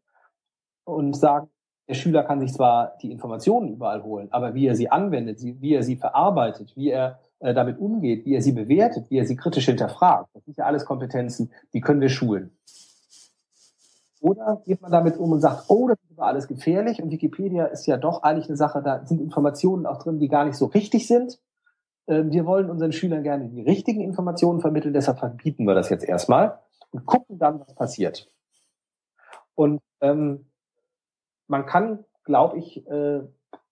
und 0.84 1.16
sagen, 1.16 1.50
der 1.88 1.96
Schüler 1.96 2.24
kann 2.24 2.40
sich 2.40 2.54
zwar 2.54 2.96
die 3.02 3.12
Informationen 3.12 3.70
überall 3.70 4.04
holen, 4.04 4.28
aber 4.30 4.54
wie 4.54 4.68
er 4.68 4.76
sie 4.76 4.92
anwendet, 4.92 5.40
wie 5.42 5.74
er 5.74 5.82
sie 5.82 5.96
verarbeitet, 5.96 6.74
wie 6.76 6.92
er 6.92 7.18
äh, 7.40 7.56
damit 7.56 7.80
umgeht, 7.80 8.24
wie 8.24 8.36
er 8.36 8.44
sie 8.44 8.52
bewertet, 8.52 9.10
wie 9.10 9.18
er 9.18 9.26
sie 9.26 9.36
kritisch 9.36 9.66
hinterfragt, 9.66 10.30
das 10.36 10.46
sind 10.46 10.60
ja 10.60 10.66
alles 10.66 10.86
Kompetenzen, 10.86 11.52
die 11.74 11.82
können 11.82 12.02
wir 12.02 12.10
schulen. 12.10 12.56
Oder 14.22 14.62
geht 14.64 14.82
man 14.82 14.92
damit 14.92 15.18
um 15.18 15.32
und 15.32 15.40
sagt, 15.40 15.64
oh, 15.70 15.88
das 15.88 15.98
ist 16.04 16.20
aber 16.20 16.28
alles 16.28 16.48
gefährlich 16.48 17.02
und 17.02 17.10
Wikipedia 17.10 17.66
ist 17.66 17.88
ja 17.88 17.98
doch 17.98 18.22
eigentlich 18.22 18.48
eine 18.48 18.58
Sache, 18.58 18.84
da 18.84 19.04
sind 19.08 19.20
Informationen 19.22 19.88
auch 19.88 19.98
drin, 19.98 20.20
die 20.20 20.28
gar 20.28 20.46
nicht 20.46 20.56
so 20.56 20.68
richtig 20.68 21.08
sind 21.08 21.40
wir 22.10 22.46
wollen 22.46 22.70
unseren 22.70 22.92
Schülern 22.92 23.24
gerne 23.24 23.48
die 23.50 23.62
richtigen 23.62 24.02
Informationen 24.02 24.62
vermitteln, 24.62 24.94
deshalb 24.94 25.20
verbieten 25.20 25.66
wir 25.66 25.76
das 25.76 25.90
jetzt 25.90 26.04
erstmal 26.04 26.60
und 26.92 27.06
gucken 27.06 27.38
dann, 27.38 27.60
was 27.60 27.74
passiert. 27.76 28.32
Und 29.56 29.82
ähm, 30.02 30.50
man 31.48 31.66
kann, 31.66 32.06
glaube 32.24 32.58
ich, 32.58 32.88
äh, 32.88 33.22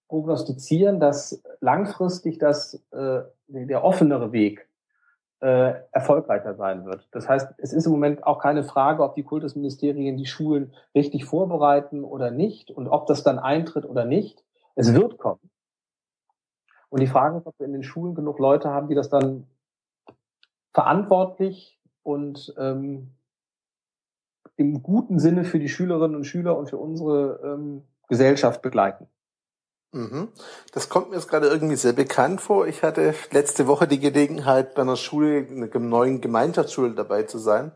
prognostizieren, 0.08 1.00
dass 1.00 1.42
langfristig 1.62 2.38
das 2.38 2.84
äh, 2.92 3.22
der 3.48 3.84
offenere 3.84 4.32
Weg 4.32 4.68
äh, 5.40 5.74
erfolgreicher 5.92 6.56
sein 6.56 6.86
wird. 6.86 7.08
Das 7.12 7.30
heißt, 7.30 7.54
es 7.58 7.74
ist 7.74 7.86
im 7.86 7.92
Moment 7.92 8.26
auch 8.26 8.40
keine 8.40 8.64
Frage, 8.64 9.04
ob 9.04 9.16
die 9.16 9.24
Kultusministerien 9.24 10.18
die 10.18 10.26
Schulen 10.26 10.74
richtig 10.96 11.26
vorbereiten 11.26 12.04
oder 12.04 12.32
nicht 12.32 12.72
und 12.72 12.88
ob 12.88 13.08
das 13.08 13.24
dann 13.24 13.40
eintritt 13.40 13.86
oder 13.86 14.06
nicht. 14.06 14.44
Es 14.76 14.94
wird 14.94 15.18
kommen. 15.18 15.50
Und 16.90 17.02
die 17.02 17.08
Frage 17.08 17.38
ist, 17.38 17.48
ob 17.48 17.60
wir 17.60 17.66
in 17.66 17.74
den 17.74 17.84
Schulen 17.84 18.16
genug 18.16 18.40
Leute 18.40 18.70
haben, 18.70 18.88
die 18.88 18.96
das 18.96 19.10
dann 19.10 19.48
verantwortlich 20.74 21.80
und 22.04 22.54
ähm, 22.58 23.12
im 24.56 24.82
guten 24.82 25.20
Sinne 25.20 25.44
für 25.44 25.60
die 25.60 25.70
Schülerinnen 25.70 26.16
und 26.16 26.26
Schüler 26.26 26.58
und 26.58 26.70
für 26.70 26.78
unsere 26.78 27.40
ähm, 27.44 27.84
Gesellschaft 28.08 28.62
begleiten. 28.62 29.08
Mhm. 29.92 30.30
Das 30.74 30.90
kommt 30.90 31.10
mir 31.10 31.16
jetzt 31.16 31.30
gerade 31.30 31.48
irgendwie 31.48 31.76
sehr 31.76 31.94
bekannt 31.94 32.42
vor. 32.42 32.68
Ich 32.68 32.84
hatte 32.84 33.14
letzte 33.32 33.68
Woche 33.68 33.88
die 33.88 34.00
Gelegenheit, 34.00 34.76
bei 34.76 34.82
einer 34.82 34.96
Schule, 34.96 35.48
einer 35.50 35.80
neuen 35.80 36.22
Gemeinschaftsschule 36.22 36.94
dabei 36.94 37.24
zu 37.24 37.38
sein, 37.38 37.72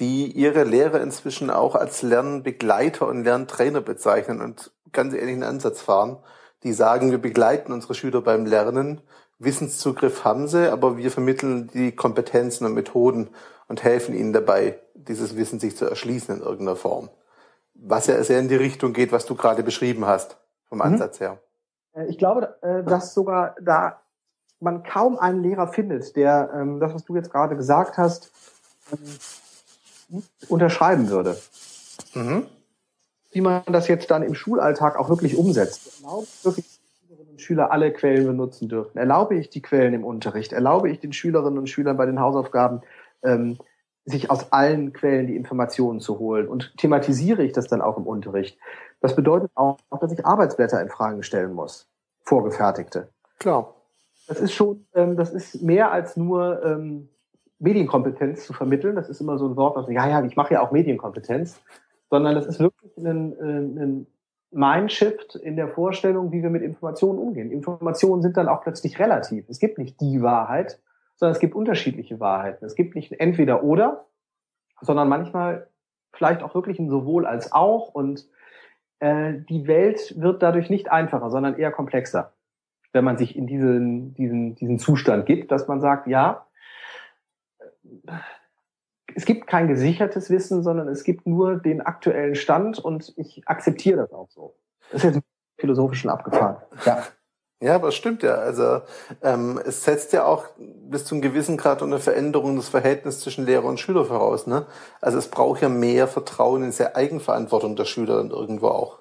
die 0.00 0.30
ihre 0.32 0.64
Lehrer 0.64 1.00
inzwischen 1.00 1.50
auch 1.50 1.74
als 1.74 2.02
Lernbegleiter 2.02 3.06
und 3.06 3.24
Lerntrainer 3.24 3.80
bezeichnen 3.80 4.40
und 4.40 4.72
ganz 4.92 5.14
ähnlichen 5.14 5.42
Ansatz 5.42 5.80
fahren 5.82 6.18
die 6.64 6.72
sagen, 6.72 7.10
wir 7.10 7.18
begleiten 7.18 7.72
unsere 7.72 7.94
Schüler 7.94 8.22
beim 8.22 8.46
Lernen. 8.46 9.02
Wissenszugriff 9.38 10.24
haben 10.24 10.48
sie, 10.48 10.70
aber 10.70 10.96
wir 10.96 11.10
vermitteln 11.10 11.70
die 11.72 11.92
Kompetenzen 11.92 12.64
und 12.64 12.74
Methoden 12.74 13.28
und 13.68 13.84
helfen 13.84 14.14
ihnen 14.14 14.32
dabei, 14.32 14.78
dieses 14.94 15.36
Wissen 15.36 15.60
sich 15.60 15.76
zu 15.76 15.84
erschließen 15.84 16.36
in 16.36 16.42
irgendeiner 16.42 16.76
Form. 16.76 17.10
Was 17.74 18.06
ja 18.06 18.22
sehr 18.22 18.40
in 18.40 18.48
die 18.48 18.56
Richtung 18.56 18.92
geht, 18.92 19.12
was 19.12 19.26
du 19.26 19.34
gerade 19.34 19.62
beschrieben 19.62 20.06
hast, 20.06 20.38
vom 20.68 20.78
mhm. 20.78 20.84
Ansatz 20.84 21.20
her. 21.20 21.38
Äh, 21.94 22.06
ich 22.06 22.18
glaube, 22.18 22.56
äh, 22.62 22.82
dass 22.82 23.14
sogar 23.14 23.56
da 23.60 24.00
man 24.60 24.82
kaum 24.82 25.18
einen 25.18 25.42
Lehrer 25.42 25.68
findet, 25.68 26.16
der 26.16 26.50
ähm, 26.54 26.80
das, 26.80 26.94
was 26.94 27.04
du 27.04 27.16
jetzt 27.16 27.30
gerade 27.30 27.56
gesagt 27.56 27.98
hast, 27.98 28.30
ähm, 28.92 30.22
unterschreiben 30.48 31.10
würde. 31.10 31.36
Mhm 32.14 32.46
wie 33.34 33.40
man 33.40 33.62
das 33.66 33.88
jetzt 33.88 34.10
dann 34.10 34.22
im 34.22 34.34
Schulalltag 34.34 34.96
auch 34.96 35.08
wirklich 35.08 35.36
umsetzt. 35.36 36.02
Erlaube 36.02 36.24
ich 36.24 36.44
wirklich, 36.44 36.66
dass 36.66 36.80
Schülerinnen 37.00 37.32
und 37.32 37.40
Schüler 37.40 37.72
alle 37.72 37.92
Quellen 37.92 38.26
benutzen 38.26 38.68
dürfen? 38.68 38.96
Erlaube 38.96 39.34
ich 39.34 39.50
die 39.50 39.60
Quellen 39.60 39.92
im 39.92 40.04
Unterricht? 40.04 40.52
Erlaube 40.52 40.88
ich 40.88 41.00
den 41.00 41.12
Schülerinnen 41.12 41.58
und 41.58 41.68
Schülern 41.68 41.96
bei 41.96 42.06
den 42.06 42.20
Hausaufgaben, 42.20 42.82
ähm, 43.24 43.58
sich 44.04 44.30
aus 44.30 44.52
allen 44.52 44.92
Quellen 44.92 45.26
die 45.26 45.34
Informationen 45.34 45.98
zu 45.98 46.20
holen? 46.20 46.46
Und 46.46 46.76
thematisiere 46.76 47.42
ich 47.42 47.52
das 47.52 47.66
dann 47.66 47.82
auch 47.82 47.98
im 47.98 48.06
Unterricht? 48.06 48.56
Das 49.00 49.16
bedeutet 49.16 49.50
auch, 49.56 49.78
dass 50.00 50.12
ich 50.12 50.24
Arbeitsblätter 50.24 50.80
in 50.80 50.88
Fragen 50.88 51.24
stellen 51.24 51.54
muss, 51.54 51.88
vorgefertigte. 52.22 53.08
Klar. 53.40 53.74
Das 54.28 54.40
ist 54.40 54.52
schon, 54.52 54.86
ähm, 54.94 55.16
das 55.16 55.32
ist 55.32 55.60
mehr 55.60 55.90
als 55.90 56.16
nur 56.16 56.62
ähm, 56.64 57.08
Medienkompetenz 57.58 58.46
zu 58.46 58.52
vermitteln. 58.52 58.94
Das 58.94 59.08
ist 59.08 59.20
immer 59.20 59.38
so 59.38 59.48
ein 59.48 59.56
Wort, 59.56 59.76
was, 59.76 59.88
ja, 59.88 60.08
ja, 60.08 60.24
ich 60.24 60.36
mache 60.36 60.54
ja 60.54 60.62
auch 60.62 60.70
Medienkompetenz 60.70 61.60
sondern 62.10 62.36
es 62.36 62.46
ist 62.46 62.60
wirklich 62.60 62.96
ein, 62.96 63.32
äh, 63.38 63.82
ein 63.82 64.06
Mindshift 64.50 65.34
in 65.34 65.56
der 65.56 65.68
Vorstellung, 65.68 66.32
wie 66.32 66.42
wir 66.42 66.50
mit 66.50 66.62
Informationen 66.62 67.18
umgehen. 67.18 67.50
Informationen 67.50 68.22
sind 68.22 68.36
dann 68.36 68.48
auch 68.48 68.62
plötzlich 68.62 68.98
relativ. 68.98 69.48
Es 69.48 69.58
gibt 69.58 69.78
nicht 69.78 70.00
die 70.00 70.22
Wahrheit, 70.22 70.80
sondern 71.16 71.32
es 71.32 71.40
gibt 71.40 71.54
unterschiedliche 71.54 72.20
Wahrheiten. 72.20 72.64
Es 72.64 72.74
gibt 72.74 72.94
nicht 72.94 73.12
entweder 73.12 73.64
oder, 73.64 74.06
sondern 74.80 75.08
manchmal 75.08 75.68
vielleicht 76.12 76.42
auch 76.42 76.54
wirklich 76.54 76.78
ein 76.78 76.88
sowohl 76.88 77.26
als 77.26 77.52
auch 77.52 77.88
und 77.88 78.26
äh, 79.00 79.34
die 79.48 79.66
Welt 79.66 80.14
wird 80.20 80.42
dadurch 80.42 80.70
nicht 80.70 80.90
einfacher, 80.90 81.30
sondern 81.30 81.58
eher 81.58 81.72
komplexer, 81.72 82.32
wenn 82.92 83.04
man 83.04 83.18
sich 83.18 83.36
in 83.36 83.46
diesen, 83.46 84.14
diesen, 84.14 84.54
diesen 84.54 84.78
Zustand 84.78 85.26
gibt, 85.26 85.50
dass 85.50 85.66
man 85.66 85.80
sagt, 85.80 86.06
ja, 86.06 86.46
es 89.14 89.24
gibt 89.24 89.46
kein 89.46 89.68
gesichertes 89.68 90.30
Wissen, 90.30 90.62
sondern 90.62 90.88
es 90.88 91.04
gibt 91.04 91.26
nur 91.26 91.56
den 91.56 91.80
aktuellen 91.80 92.34
Stand 92.34 92.78
und 92.78 93.12
ich 93.16 93.42
akzeptiere 93.46 93.98
das 93.98 94.12
auch 94.12 94.30
so. 94.30 94.54
Das 94.90 95.04
ist 95.04 95.14
jetzt 95.14 95.24
philosophisch 95.58 96.00
schon 96.00 96.10
abgefahren. 96.10 96.56
Ja. 96.84 97.02
Ja, 97.60 97.76
aber 97.76 97.88
es 97.88 97.94
stimmt 97.94 98.22
ja. 98.22 98.34
Also 98.34 98.82
ähm, 99.22 99.58
es 99.64 99.84
setzt 99.84 100.12
ja 100.12 100.26
auch 100.26 100.48
bis 100.58 101.06
zu 101.06 101.14
einem 101.14 101.22
gewissen 101.22 101.56
Grad 101.56 101.82
eine 101.82 101.98
Veränderung 101.98 102.56
des 102.56 102.68
Verhältnisses 102.68 103.22
zwischen 103.22 103.46
Lehrer 103.46 103.64
und 103.64 103.80
Schüler 103.80 104.04
voraus. 104.04 104.46
Ne? 104.46 104.66
Also 105.00 105.16
es 105.16 105.28
braucht 105.28 105.62
ja 105.62 105.70
mehr 105.70 106.06
Vertrauen 106.06 106.62
in 106.62 106.72
sehr 106.72 106.94
Eigenverantwortung 106.94 107.74
der 107.74 107.86
Schüler 107.86 108.18
dann 108.18 108.30
irgendwo 108.30 108.68
auch. 108.68 108.98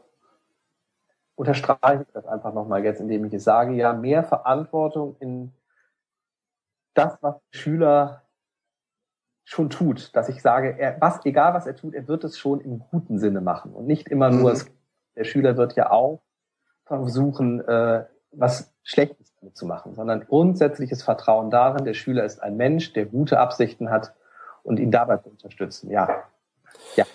Unterstreiche 1.36 2.04
ich 2.04 2.14
das 2.14 2.26
einfach 2.26 2.54
nochmal 2.54 2.86
jetzt, 2.86 3.02
indem 3.02 3.26
ich 3.26 3.34
es 3.34 3.44
sage, 3.44 3.74
ja, 3.74 3.92
mehr 3.92 4.24
Verantwortung 4.24 5.18
in 5.20 5.52
das, 6.94 7.18
was 7.22 7.36
Schüler 7.52 8.23
schon 9.44 9.70
tut. 9.70 10.16
Dass 10.16 10.30
ich 10.30 10.42
sage, 10.42 10.78
er, 10.78 10.98
was, 11.00 11.26
egal 11.26 11.54
was 11.54 11.68
er 11.68 11.76
tut, 11.76 11.94
er 11.94 12.08
wird 12.08 12.24
es 12.24 12.38
schon 12.38 12.62
im 12.62 12.80
guten 12.92 13.20
Sinne 13.20 13.42
machen 13.42 13.74
und 13.74 13.86
nicht 13.86 14.08
immer 14.10 14.30
nur, 14.30 14.50
mhm. 14.50 14.56
es, 14.56 14.66
der 15.16 15.24
Schüler 15.24 15.58
wird 15.58 15.76
ja 15.76 15.92
auch 15.92 16.22
versuchen, 16.86 17.62
äh, 17.68 18.06
was 18.32 18.74
Schlechtes 18.84 19.34
damit 19.40 19.56
zu 19.56 19.66
machen, 19.66 19.94
sondern 19.94 20.26
grundsätzliches 20.26 21.04
Vertrauen 21.04 21.50
darin, 21.50 21.86
der 21.86 21.94
Schüler 21.94 22.24
ist 22.26 22.42
ein 22.42 22.58
Mensch, 22.58 22.94
der 22.94 23.06
gute 23.06 23.40
Absichten 23.40 23.90
hat 23.90 24.14
und 24.64 24.80
ihn 24.80 24.92
dabei 24.92 25.18
zu 25.18 25.30
unterstützen. 25.30 25.90
Ja. 25.90 26.24
Ja. 26.96 27.06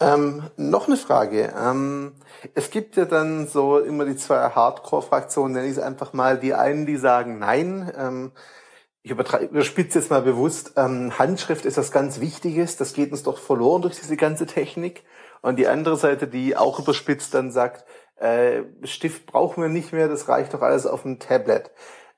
Ähm, 0.00 0.44
noch 0.56 0.86
eine 0.86 0.96
Frage. 0.96 1.52
Ähm, 1.58 2.12
es 2.54 2.70
gibt 2.70 2.96
ja 2.96 3.04
dann 3.04 3.48
so 3.48 3.78
immer 3.78 4.04
die 4.04 4.16
zwei 4.16 4.50
Hardcore-Fraktionen, 4.50 5.54
nenne 5.54 5.66
ich 5.66 5.72
es 5.72 5.78
einfach 5.82 6.12
mal. 6.12 6.38
Die 6.38 6.54
einen, 6.54 6.86
die 6.86 6.96
sagen, 6.96 7.40
nein, 7.40 7.90
ähm, 7.98 8.32
ich 9.08 9.50
überspitze 9.50 9.98
jetzt 9.98 10.10
mal 10.10 10.22
bewusst, 10.22 10.72
ähm, 10.76 11.18
Handschrift 11.18 11.64
ist 11.64 11.78
was 11.78 11.92
ganz 11.92 12.20
Wichtiges, 12.20 12.76
das 12.76 12.92
geht 12.92 13.10
uns 13.10 13.22
doch 13.22 13.38
verloren 13.38 13.82
durch 13.82 13.98
diese 13.98 14.16
ganze 14.16 14.46
Technik. 14.46 15.04
Und 15.40 15.58
die 15.58 15.68
andere 15.68 15.96
Seite, 15.96 16.26
die 16.26 16.56
auch 16.56 16.78
überspitzt 16.78 17.32
dann 17.32 17.50
sagt, 17.50 17.84
äh, 18.16 18.62
Stift 18.84 19.26
brauchen 19.26 19.62
wir 19.62 19.70
nicht 19.70 19.92
mehr, 19.92 20.08
das 20.08 20.28
reicht 20.28 20.52
doch 20.54 20.62
alles 20.62 20.86
auf 20.86 21.02
dem 21.02 21.18
Tablet. 21.18 21.70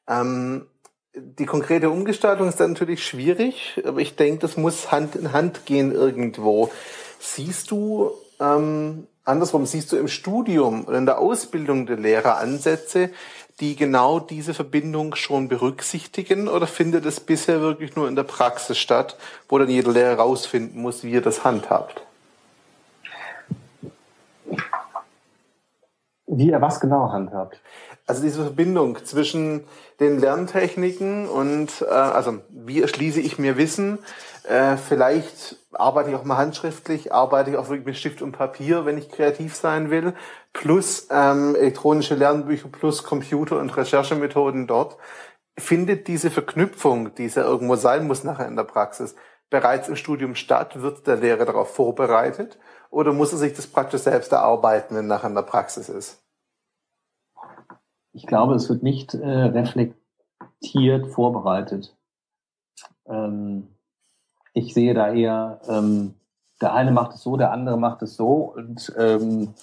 Ähm, 0.08 0.66
die 1.14 1.46
konkrete 1.46 1.90
Umgestaltung 1.90 2.48
ist 2.48 2.60
dann 2.60 2.72
natürlich 2.72 3.04
schwierig, 3.04 3.80
aber 3.84 4.00
ich 4.00 4.16
denke, 4.16 4.40
das 4.40 4.56
muss 4.56 4.92
Hand 4.92 5.16
in 5.16 5.32
Hand 5.32 5.66
gehen 5.66 5.92
irgendwo. 5.92 6.70
Siehst 7.18 7.70
du, 7.70 8.12
ähm, 8.40 9.06
andersrum, 9.24 9.66
siehst 9.66 9.92
du 9.92 9.96
im 9.96 10.08
Studium 10.08 10.84
oder 10.86 10.98
in 10.98 11.06
der 11.06 11.18
Ausbildung 11.18 11.86
der 11.86 11.96
Lehrer 11.96 12.38
Ansätze, 12.38 13.10
die 13.60 13.76
genau 13.76 14.20
diese 14.20 14.54
Verbindung 14.54 15.14
schon 15.14 15.48
berücksichtigen 15.48 16.48
oder 16.48 16.66
findet 16.66 17.04
es 17.04 17.20
bisher 17.20 17.60
wirklich 17.60 17.94
nur 17.94 18.08
in 18.08 18.16
der 18.16 18.22
Praxis 18.22 18.78
statt, 18.78 19.16
wo 19.48 19.58
dann 19.58 19.68
jeder 19.68 19.92
Lehrer 19.92 20.16
herausfinden 20.16 20.80
muss, 20.80 21.04
wie 21.04 21.12
ihr 21.12 21.20
das 21.20 21.44
handhabt? 21.44 22.02
Wie 26.26 26.50
er 26.50 26.62
was 26.62 26.80
genau 26.80 27.12
handhabt. 27.12 27.60
Also 28.06 28.22
diese 28.22 28.42
Verbindung 28.42 29.04
zwischen 29.04 29.64
den 30.00 30.18
Lerntechniken 30.18 31.28
und 31.28 31.82
äh, 31.82 31.92
also 31.92 32.38
wie 32.48 32.80
erschließe 32.80 33.20
ich 33.20 33.38
mir 33.38 33.56
Wissen? 33.56 33.98
Äh, 34.48 34.76
vielleicht 34.76 35.59
arbeite 35.72 36.10
ich 36.10 36.16
auch 36.16 36.24
mal 36.24 36.36
handschriftlich, 36.36 37.12
arbeite 37.12 37.50
ich 37.50 37.56
auch 37.56 37.68
wirklich 37.68 37.86
mit 37.86 37.96
Stift 37.96 38.22
und 38.22 38.32
Papier, 38.32 38.84
wenn 38.84 38.98
ich 38.98 39.10
kreativ 39.10 39.54
sein 39.54 39.90
will, 39.90 40.14
plus 40.52 41.08
ähm, 41.10 41.54
elektronische 41.54 42.14
Lernbücher, 42.14 42.68
plus 42.68 43.04
Computer 43.04 43.58
und 43.58 43.76
Recherchemethoden 43.76 44.66
dort. 44.66 44.96
Findet 45.58 46.08
diese 46.08 46.30
Verknüpfung, 46.30 47.14
die 47.14 47.26
es 47.26 47.34
ja 47.34 47.44
irgendwo 47.44 47.76
sein 47.76 48.06
muss 48.06 48.24
nachher 48.24 48.48
in 48.48 48.56
der 48.56 48.64
Praxis, 48.64 49.14
bereits 49.50 49.88
im 49.88 49.96
Studium 49.96 50.34
statt? 50.34 50.80
Wird 50.80 51.06
der 51.06 51.16
Lehrer 51.16 51.44
darauf 51.44 51.74
vorbereitet? 51.74 52.58
Oder 52.90 53.12
muss 53.12 53.32
er 53.32 53.38
sich 53.38 53.52
das 53.52 53.66
praktisch 53.66 54.02
selbst 54.02 54.32
erarbeiten, 54.32 54.96
wenn 54.96 55.06
nachher 55.06 55.28
in 55.28 55.34
der 55.34 55.42
Praxis 55.42 55.88
ist? 55.88 56.24
Ich 58.12 58.26
glaube, 58.26 58.54
es 58.54 58.68
wird 58.68 58.82
nicht 58.82 59.14
äh, 59.14 59.26
reflektiert 59.26 61.06
vorbereitet. 61.08 61.96
Ähm, 63.06 63.68
ich 64.52 64.74
sehe 64.74 64.94
da 64.94 65.12
eher, 65.12 65.60
ähm, 65.68 66.14
der 66.60 66.74
eine 66.74 66.90
macht 66.90 67.14
es 67.14 67.22
so, 67.22 67.36
der 67.36 67.52
andere 67.52 67.78
macht 67.78 68.02
es 68.02 68.16
so 68.16 68.52
und 68.54 68.92
ähm, 68.98 69.54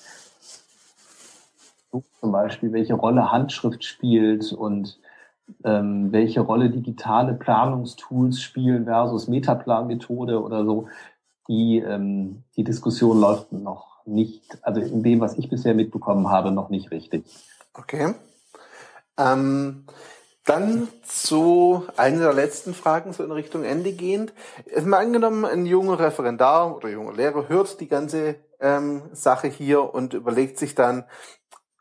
zum 2.20 2.32
Beispiel, 2.32 2.74
welche 2.74 2.96
Rolle 2.96 3.32
Handschrift 3.32 3.84
spielt 3.84 4.52
und 4.52 5.00
ähm, 5.64 6.12
welche 6.12 6.42
Rolle 6.42 6.70
digitale 6.70 7.34
Planungstools 7.34 8.42
spielen 8.42 8.86
versus 8.86 9.28
Metaplanmethode 9.28 10.42
oder 10.42 10.66
so. 10.66 10.88
Die, 11.48 11.78
ähm, 11.78 12.44
die 12.58 12.64
Diskussion 12.64 13.22
läuft 13.22 13.54
noch 13.54 14.06
nicht, 14.06 14.58
also 14.62 14.82
in 14.82 15.04
dem, 15.04 15.22
was 15.22 15.38
ich 15.38 15.50
bisher 15.50 15.74
mitbekommen 15.74 16.30
habe, 16.30 16.52
noch 16.52 16.70
nicht 16.70 16.92
richtig. 16.92 17.24
Okay. 17.74 18.14
Ähm, 19.18 19.86
dann 20.48 20.88
zu 21.04 21.86
einer 21.98 22.20
der 22.20 22.34
letzten 22.34 22.74
Fragen, 22.74 23.12
so 23.12 23.24
in 23.24 23.32
Richtung 23.32 23.64
Ende 23.64 23.92
gehend. 23.92 24.34
Ist 24.66 24.88
mal 24.88 25.00
angenommen, 25.00 25.46
ein 25.46 25.66
junger 25.66 26.00
Referendar 26.00 26.76
oder 26.76 26.90
junger 26.90 27.14
Lehrer 27.14 27.50
hört 27.50 27.80
die 27.82 27.88
ganze 27.88 28.36
ähm, 28.60 29.04
Sache 29.12 29.48
hier 29.48 29.94
und 29.94 30.14
überlegt 30.14 30.58
sich 30.58 30.74
dann, 30.74 31.04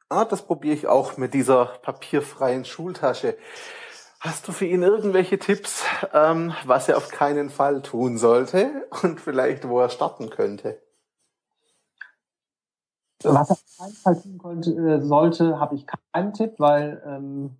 ah, 0.09 0.25
das 0.25 0.43
probiere 0.43 0.75
ich 0.75 0.89
auch 0.89 1.17
mit 1.17 1.33
dieser 1.33 1.67
papierfreien 1.83 2.65
Schultasche. 2.65 3.37
Hast 4.19 4.49
du 4.49 4.53
für 4.53 4.67
ihn 4.67 4.83
irgendwelche 4.83 5.39
Tipps, 5.39 5.85
ähm, 6.13 6.53
was 6.65 6.89
er 6.89 6.97
auf 6.97 7.11
keinen 7.11 7.51
Fall 7.51 7.83
tun 7.83 8.19
sollte 8.19 8.89
und 9.03 9.21
vielleicht 9.21 9.69
wo 9.69 9.81
er 9.81 9.91
starten 9.91 10.29
könnte? 10.31 10.83
Was 13.23 13.51
er 13.51 13.55
auf 13.55 13.65
keinen 13.79 13.93
Fall 13.93 14.21
tun 14.21 14.89
äh, 14.89 15.01
sollte, 15.03 15.61
habe 15.61 15.77
ich 15.77 15.87
keinen 16.13 16.35
Tipp, 16.35 16.55
weil 16.59 17.03
ähm, 17.07 17.57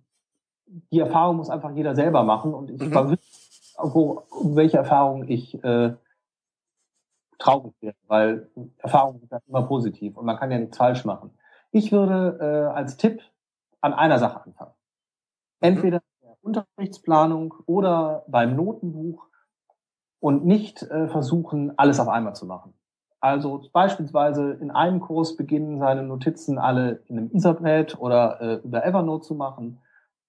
die 0.67 0.99
Erfahrung 0.99 1.37
muss 1.37 1.49
einfach 1.49 1.71
jeder 1.71 1.95
selber 1.95 2.23
machen 2.23 2.53
und 2.53 2.69
ich 2.69 2.81
mhm. 2.81 3.17
wo, 3.77 4.23
um 4.29 4.55
welche 4.55 4.77
Erfahrung 4.77 5.27
ich 5.27 5.61
äh, 5.63 5.93
traurig 7.39 7.73
werde, 7.81 7.97
weil 8.07 8.49
Erfahrungen 8.77 9.19
sind 9.19 9.31
ja 9.31 9.39
immer 9.47 9.63
positiv 9.63 10.17
und 10.17 10.25
man 10.25 10.37
kann 10.37 10.51
ja 10.51 10.59
nichts 10.59 10.77
falsch 10.77 11.05
machen. 11.05 11.31
Ich 11.71 11.91
würde 11.91 12.37
äh, 12.41 12.75
als 12.75 12.97
Tipp 12.97 13.21
an 13.81 13.93
einer 13.93 14.19
Sache 14.19 14.43
anfangen. 14.43 14.73
Entweder 15.59 16.01
der 16.21 16.37
Unterrichtsplanung 16.41 17.53
oder 17.65 18.25
beim 18.27 18.55
Notenbuch 18.55 19.27
und 20.19 20.45
nicht 20.45 20.83
äh, 20.83 21.07
versuchen, 21.07 21.77
alles 21.77 21.99
auf 21.99 22.07
einmal 22.07 22.35
zu 22.35 22.45
machen. 22.45 22.73
Also 23.19 23.63
beispielsweise 23.71 24.53
in 24.53 24.71
einem 24.71 24.99
Kurs 24.99 25.35
beginnen 25.35 25.79
seine 25.79 26.03
Notizen 26.03 26.59
alle 26.59 27.03
in 27.07 27.17
einem 27.17 27.31
Etherpad 27.33 27.99
oder 27.99 28.41
äh, 28.41 28.53
über 28.63 28.85
Evernote 28.85 29.25
zu 29.25 29.35
machen 29.35 29.79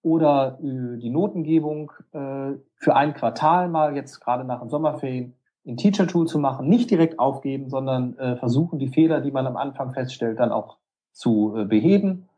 oder 0.03 0.59
äh, 0.63 0.99
die 0.99 1.11
Notengebung 1.11 1.93
äh, 2.13 2.53
für 2.75 2.95
ein 2.95 3.15
Quartal 3.15 3.69
mal 3.69 3.97
jetzt 3.97 4.21
gerade 4.21 4.45
nach 4.45 4.61
dem 4.61 4.71
Sommerferien 4.71 5.35
in 5.65 5.77
Teacher 5.77 6.07
Tool 6.07 6.27
zu 6.27 6.39
machen, 6.39 6.69
nicht 6.69 6.91
direkt 6.91 7.19
aufgeben, 7.19 7.69
sondern 7.69 8.17
äh, 8.19 8.37
versuchen 8.37 8.79
die 8.79 8.89
Fehler, 8.89 9.21
die 9.21 9.31
man 9.31 9.47
am 9.47 9.57
Anfang 9.57 9.93
feststellt, 9.93 10.39
dann 10.41 10.53
auch 10.53 10.79
zu 11.13 11.55
äh, 11.57 11.65
beheben. 11.65 12.29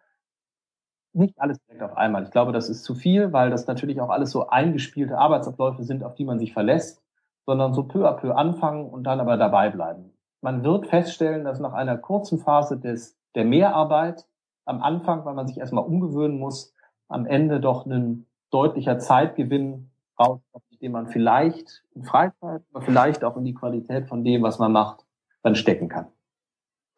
Nicht 1.12 1.40
alles 1.40 1.58
direkt 1.60 1.82
auf 1.82 1.96
einmal. 1.96 2.24
Ich 2.24 2.30
glaube, 2.30 2.52
das 2.52 2.68
ist 2.68 2.82
zu 2.82 2.94
viel, 2.94 3.32
weil 3.32 3.50
das 3.50 3.66
natürlich 3.66 4.00
auch 4.00 4.10
alles 4.10 4.30
so 4.30 4.48
eingespielte 4.48 5.18
Arbeitsabläufe 5.18 5.84
sind, 5.84 6.02
auf 6.02 6.14
die 6.14 6.24
man 6.24 6.38
sich 6.38 6.52
verlässt, 6.52 7.02
sondern 7.46 7.74
so 7.74 7.84
peu 7.84 8.08
à 8.08 8.14
peu 8.14 8.32
anfangen 8.32 8.88
und 8.88 9.04
dann 9.04 9.20
aber 9.20 9.36
dabei 9.36 9.70
bleiben. 9.70 10.12
Man 10.40 10.64
wird 10.64 10.86
feststellen, 10.86 11.44
dass 11.44 11.60
nach 11.60 11.72
einer 11.72 11.98
kurzen 11.98 12.38
Phase 12.38 12.78
des, 12.78 13.18
der 13.34 13.44
Mehrarbeit 13.44 14.26
am 14.64 14.82
Anfang, 14.82 15.24
weil 15.24 15.34
man 15.34 15.46
sich 15.46 15.58
erstmal 15.58 15.84
umgewöhnen 15.84 16.38
muss, 16.38 16.72
am 17.10 17.26
Ende 17.26 17.60
doch 17.60 17.84
ein 17.84 18.26
deutlicher 18.50 18.98
Zeitgewinn 18.98 19.90
rauskommt, 20.18 20.64
den 20.80 20.92
man 20.92 21.08
vielleicht 21.08 21.82
in 21.94 22.04
Freizeit, 22.04 22.62
aber 22.72 22.82
vielleicht 22.82 23.24
auch 23.24 23.36
in 23.36 23.44
die 23.44 23.54
Qualität 23.54 24.08
von 24.08 24.24
dem, 24.24 24.42
was 24.42 24.58
man 24.58 24.72
macht, 24.72 25.04
dann 25.42 25.54
stecken 25.54 25.88
kann. 25.88 26.06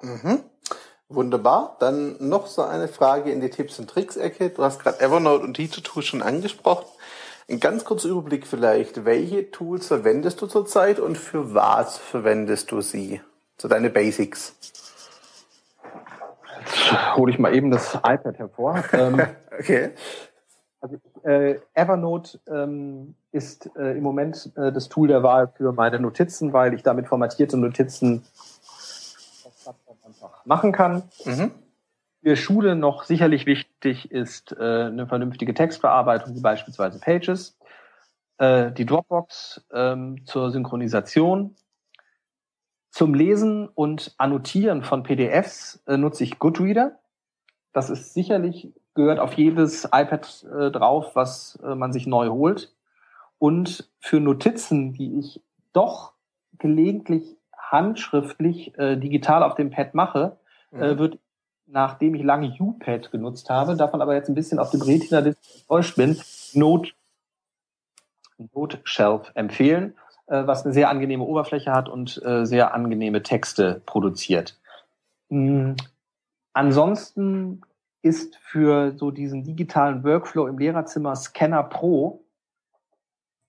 Mhm. 0.02 0.40
Wunderbar. 1.08 1.76
Dann 1.80 2.16
noch 2.20 2.46
so 2.46 2.62
eine 2.62 2.88
Frage 2.88 3.32
in 3.32 3.40
die 3.40 3.50
Tipps 3.50 3.78
und 3.78 3.90
Tricks 3.90 4.16
Ecke. 4.16 4.50
Du 4.50 4.62
hast 4.62 4.80
gerade 4.80 5.00
Evernote 5.00 5.44
und 5.44 5.54
Teacher 5.54 5.82
Tools 5.82 6.06
schon 6.06 6.22
angesprochen. 6.22 6.86
Ein 7.48 7.60
ganz 7.60 7.84
kurzer 7.84 8.08
Überblick 8.08 8.46
vielleicht. 8.46 9.04
Welche 9.04 9.50
Tools 9.50 9.88
verwendest 9.88 10.40
du 10.40 10.46
zurzeit 10.46 10.98
und 10.98 11.18
für 11.18 11.54
was 11.54 11.98
verwendest 11.98 12.70
du 12.70 12.80
sie? 12.80 13.20
So 13.58 13.68
deine 13.68 13.90
Basics. 13.90 14.56
Hole 17.16 17.30
ich 17.32 17.38
mal 17.38 17.54
eben 17.54 17.70
das 17.70 17.94
iPad 17.94 18.38
hervor. 18.38 18.82
Ähm, 18.92 19.20
okay. 19.58 19.90
Also, 20.80 20.96
äh, 21.22 21.60
Evernote 21.74 22.40
ähm, 22.48 23.14
ist 23.30 23.70
äh, 23.76 23.96
im 23.96 24.02
Moment 24.02 24.50
äh, 24.56 24.72
das 24.72 24.88
Tool 24.88 25.08
der 25.08 25.22
Wahl 25.22 25.48
für 25.48 25.72
meine 25.72 26.00
Notizen, 26.00 26.52
weil 26.52 26.74
ich 26.74 26.82
damit 26.82 27.06
formatierte 27.06 27.56
Notizen 27.56 28.24
einfach 30.04 30.44
machen 30.44 30.72
kann. 30.72 31.04
Mhm. 31.24 31.52
Für 32.22 32.36
Schule 32.36 32.76
noch 32.76 33.04
sicherlich 33.04 33.46
wichtig 33.46 34.10
ist 34.10 34.52
äh, 34.52 34.84
eine 34.84 35.06
vernünftige 35.06 35.54
Textbearbeitung, 35.54 36.36
wie 36.36 36.40
beispielsweise 36.40 37.00
Pages, 37.00 37.58
äh, 38.38 38.70
die 38.70 38.86
Dropbox 38.86 39.64
ähm, 39.72 40.24
zur 40.24 40.50
Synchronisation. 40.50 41.56
Zum 42.92 43.14
Lesen 43.14 43.68
und 43.68 44.14
Annotieren 44.18 44.82
von 44.82 45.02
PDFs 45.02 45.82
äh, 45.86 45.96
nutze 45.96 46.24
ich 46.24 46.38
Goodreader. 46.38 46.98
Das 47.72 47.88
ist 47.88 48.12
sicherlich, 48.12 48.68
gehört 48.94 49.18
auf 49.18 49.32
jedes 49.32 49.86
iPad 49.86 50.44
äh, 50.44 50.70
drauf, 50.70 51.16
was 51.16 51.58
äh, 51.64 51.74
man 51.74 51.94
sich 51.94 52.06
neu 52.06 52.28
holt. 52.28 52.70
Und 53.38 53.90
für 53.98 54.20
Notizen, 54.20 54.92
die 54.92 55.18
ich 55.18 55.40
doch 55.72 56.12
gelegentlich 56.58 57.38
handschriftlich 57.56 58.78
äh, 58.78 58.96
digital 58.98 59.42
auf 59.42 59.54
dem 59.54 59.70
Pad 59.70 59.94
mache, 59.94 60.36
äh, 60.70 60.92
mhm. 60.92 60.98
wird, 60.98 61.18
nachdem 61.64 62.14
ich 62.14 62.22
lange 62.22 62.54
UPad 62.60 63.10
genutzt 63.10 63.48
habe, 63.48 63.74
davon 63.74 64.02
aber 64.02 64.14
jetzt 64.14 64.28
ein 64.28 64.34
bisschen 64.34 64.58
auf 64.58 64.70
dem 64.70 64.82
Retina 64.82 65.20
enttäuscht 65.20 65.96
bin, 65.96 66.20
Note, 66.52 66.90
Note 68.52 68.80
Shelf 68.84 69.32
empfehlen, 69.34 69.94
was 70.34 70.64
eine 70.64 70.72
sehr 70.72 70.88
angenehme 70.88 71.24
Oberfläche 71.24 71.72
hat 71.72 71.88
und 71.88 72.20
äh, 72.24 72.44
sehr 72.46 72.74
angenehme 72.74 73.22
Texte 73.22 73.82
produziert. 73.86 74.58
Mhm. 75.28 75.76
Ansonsten 76.52 77.62
ist 78.02 78.36
für 78.36 78.92
so 78.96 79.10
diesen 79.10 79.44
digitalen 79.44 80.04
Workflow 80.04 80.46
im 80.46 80.58
Lehrerzimmer 80.58 81.14
Scanner 81.16 81.62
Pro 81.62 82.24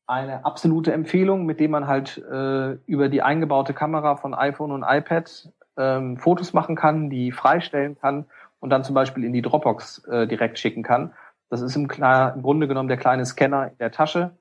eine 0.05 0.45
absolute 0.45 0.93
Empfehlung, 0.93 1.45
mit 1.45 1.59
dem 1.59 1.71
man 1.71 1.87
halt 1.87 2.17
äh, 2.17 2.73
über 2.85 3.09
die 3.09 3.21
eingebaute 3.21 3.73
Kamera 3.73 4.15
von 4.15 4.33
iPhone 4.33 4.71
und 4.71 4.83
iPad 4.87 5.49
ähm, 5.77 6.17
Fotos 6.17 6.53
machen 6.53 6.75
kann, 6.75 7.09
die 7.09 7.31
freistellen 7.31 7.97
kann 7.97 8.25
und 8.59 8.69
dann 8.69 8.83
zum 8.83 8.95
Beispiel 8.95 9.23
in 9.23 9.33
die 9.33 9.41
Dropbox 9.41 10.05
äh, 10.05 10.27
direkt 10.27 10.59
schicken 10.59 10.83
kann. 10.83 11.13
Das 11.49 11.61
ist 11.61 11.75
im, 11.75 11.89
im 11.89 12.41
Grunde 12.41 12.67
genommen 12.67 12.89
der 12.89 12.97
kleine 12.97 13.25
Scanner 13.25 13.69
in 13.71 13.77
der 13.77 13.91
Tasche. 13.91 14.35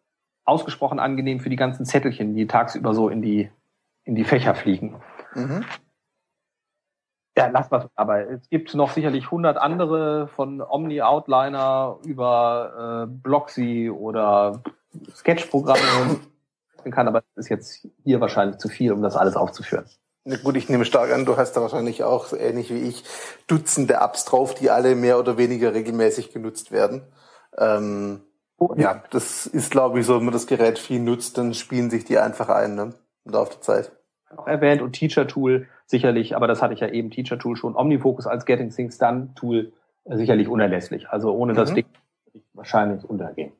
Ausgesprochen 0.44 0.98
angenehm 0.98 1.40
für 1.40 1.50
die 1.50 1.56
ganzen 1.56 1.84
Zettelchen, 1.84 2.34
die 2.34 2.46
tagsüber 2.46 2.94
so 2.94 3.08
in 3.08 3.22
die, 3.22 3.50
in 4.04 4.14
die 4.14 4.24
Fächer 4.24 4.54
fliegen. 4.54 5.00
Mhm. 5.34 5.64
Ja, 7.36 7.46
lass 7.46 7.70
was. 7.70 7.88
Aber 7.94 8.28
es 8.28 8.48
gibt 8.50 8.74
noch 8.74 8.90
sicherlich 8.90 9.30
hundert 9.30 9.56
andere 9.56 10.28
von 10.28 10.60
Omni 10.60 11.00
Outliner 11.00 11.98
über 12.04 13.06
äh, 13.08 13.12
Blocksy 13.22 13.90
oder 13.90 14.62
Sketch-Programme 15.14 16.20
kann, 16.90 17.08
aber 17.08 17.20
das 17.20 17.44
ist 17.44 17.48
jetzt 17.48 17.86
hier 18.04 18.20
wahrscheinlich 18.20 18.58
zu 18.58 18.68
viel, 18.68 18.92
um 18.92 19.02
das 19.02 19.16
alles 19.16 19.36
aufzuführen. 19.36 19.86
Na 20.24 20.36
gut, 20.36 20.56
ich 20.56 20.68
nehme 20.68 20.84
stark 20.84 21.12
an, 21.12 21.24
du 21.24 21.36
hast 21.36 21.52
da 21.52 21.60
wahrscheinlich 21.60 22.04
auch, 22.04 22.32
ähnlich 22.32 22.70
wie 22.70 22.88
ich, 22.88 23.04
Dutzende 23.46 23.94
Apps 23.94 24.24
drauf, 24.24 24.54
die 24.54 24.70
alle 24.70 24.94
mehr 24.94 25.18
oder 25.18 25.36
weniger 25.36 25.74
regelmäßig 25.74 26.32
genutzt 26.32 26.70
werden. 26.70 27.02
Ähm, 27.56 28.20
ja, 28.76 29.02
das 29.10 29.46
ist, 29.46 29.70
glaube 29.70 30.00
ich, 30.00 30.06
so, 30.06 30.16
wenn 30.16 30.24
man 30.24 30.32
das 30.32 30.46
Gerät 30.46 30.78
viel 30.78 31.00
nutzt, 31.00 31.38
dann 31.38 31.54
spielen 31.54 31.90
sich 31.90 32.04
die 32.04 32.18
einfach 32.18 32.48
ein, 32.48 32.74
ne? 32.74 32.94
Im 33.24 33.32
Laufe 33.32 33.52
der 33.52 33.60
Zeit. 33.60 33.92
Auch 34.36 34.46
erwähnt 34.46 34.82
und 34.82 34.92
Teacher 34.92 35.26
Tool 35.26 35.68
sicherlich, 35.86 36.34
aber 36.34 36.46
das 36.46 36.62
hatte 36.62 36.74
ich 36.74 36.80
ja 36.80 36.88
eben, 36.88 37.10
Teacher 37.10 37.38
Tool 37.38 37.56
schon. 37.56 37.76
Omnifocus 37.76 38.26
als 38.26 38.44
Getting 38.44 38.70
Things 38.70 38.98
Done 38.98 39.30
Tool 39.34 39.72
äh, 40.04 40.16
sicherlich 40.16 40.48
unerlässlich. 40.48 41.08
Also 41.10 41.32
ohne 41.32 41.52
mhm. 41.52 41.56
das 41.56 41.74
Ding 41.74 41.86
wahrscheinlich 42.54 43.04
untergehen. 43.04 43.52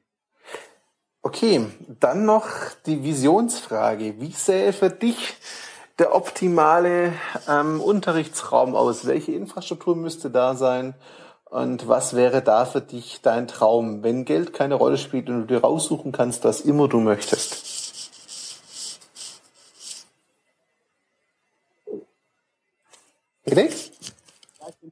Okay, 1.22 1.66
dann 2.00 2.24
noch 2.24 2.48
die 2.86 3.04
Visionsfrage. 3.04 4.20
Wie 4.20 4.32
sähe 4.32 4.72
für 4.72 4.90
dich 4.90 5.36
der 5.98 6.16
optimale 6.16 7.12
ähm, 7.48 7.80
Unterrichtsraum 7.80 8.74
aus? 8.74 9.06
Welche 9.06 9.32
Infrastruktur 9.32 9.94
müsste 9.94 10.30
da 10.30 10.54
sein? 10.56 10.94
Und 11.52 11.86
was 11.86 12.16
wäre 12.16 12.40
da 12.40 12.64
für 12.64 12.80
dich 12.80 13.20
dein 13.20 13.46
Traum, 13.46 14.02
wenn 14.02 14.24
Geld 14.24 14.54
keine 14.54 14.74
Rolle 14.74 14.96
spielt 14.96 15.28
und 15.28 15.42
du 15.42 15.46
dir 15.46 15.60
raussuchen 15.60 16.10
kannst, 16.10 16.44
was 16.44 16.62
immer 16.62 16.88
du 16.88 16.98
möchtest? 16.98 17.70
Bitte? 23.44 23.68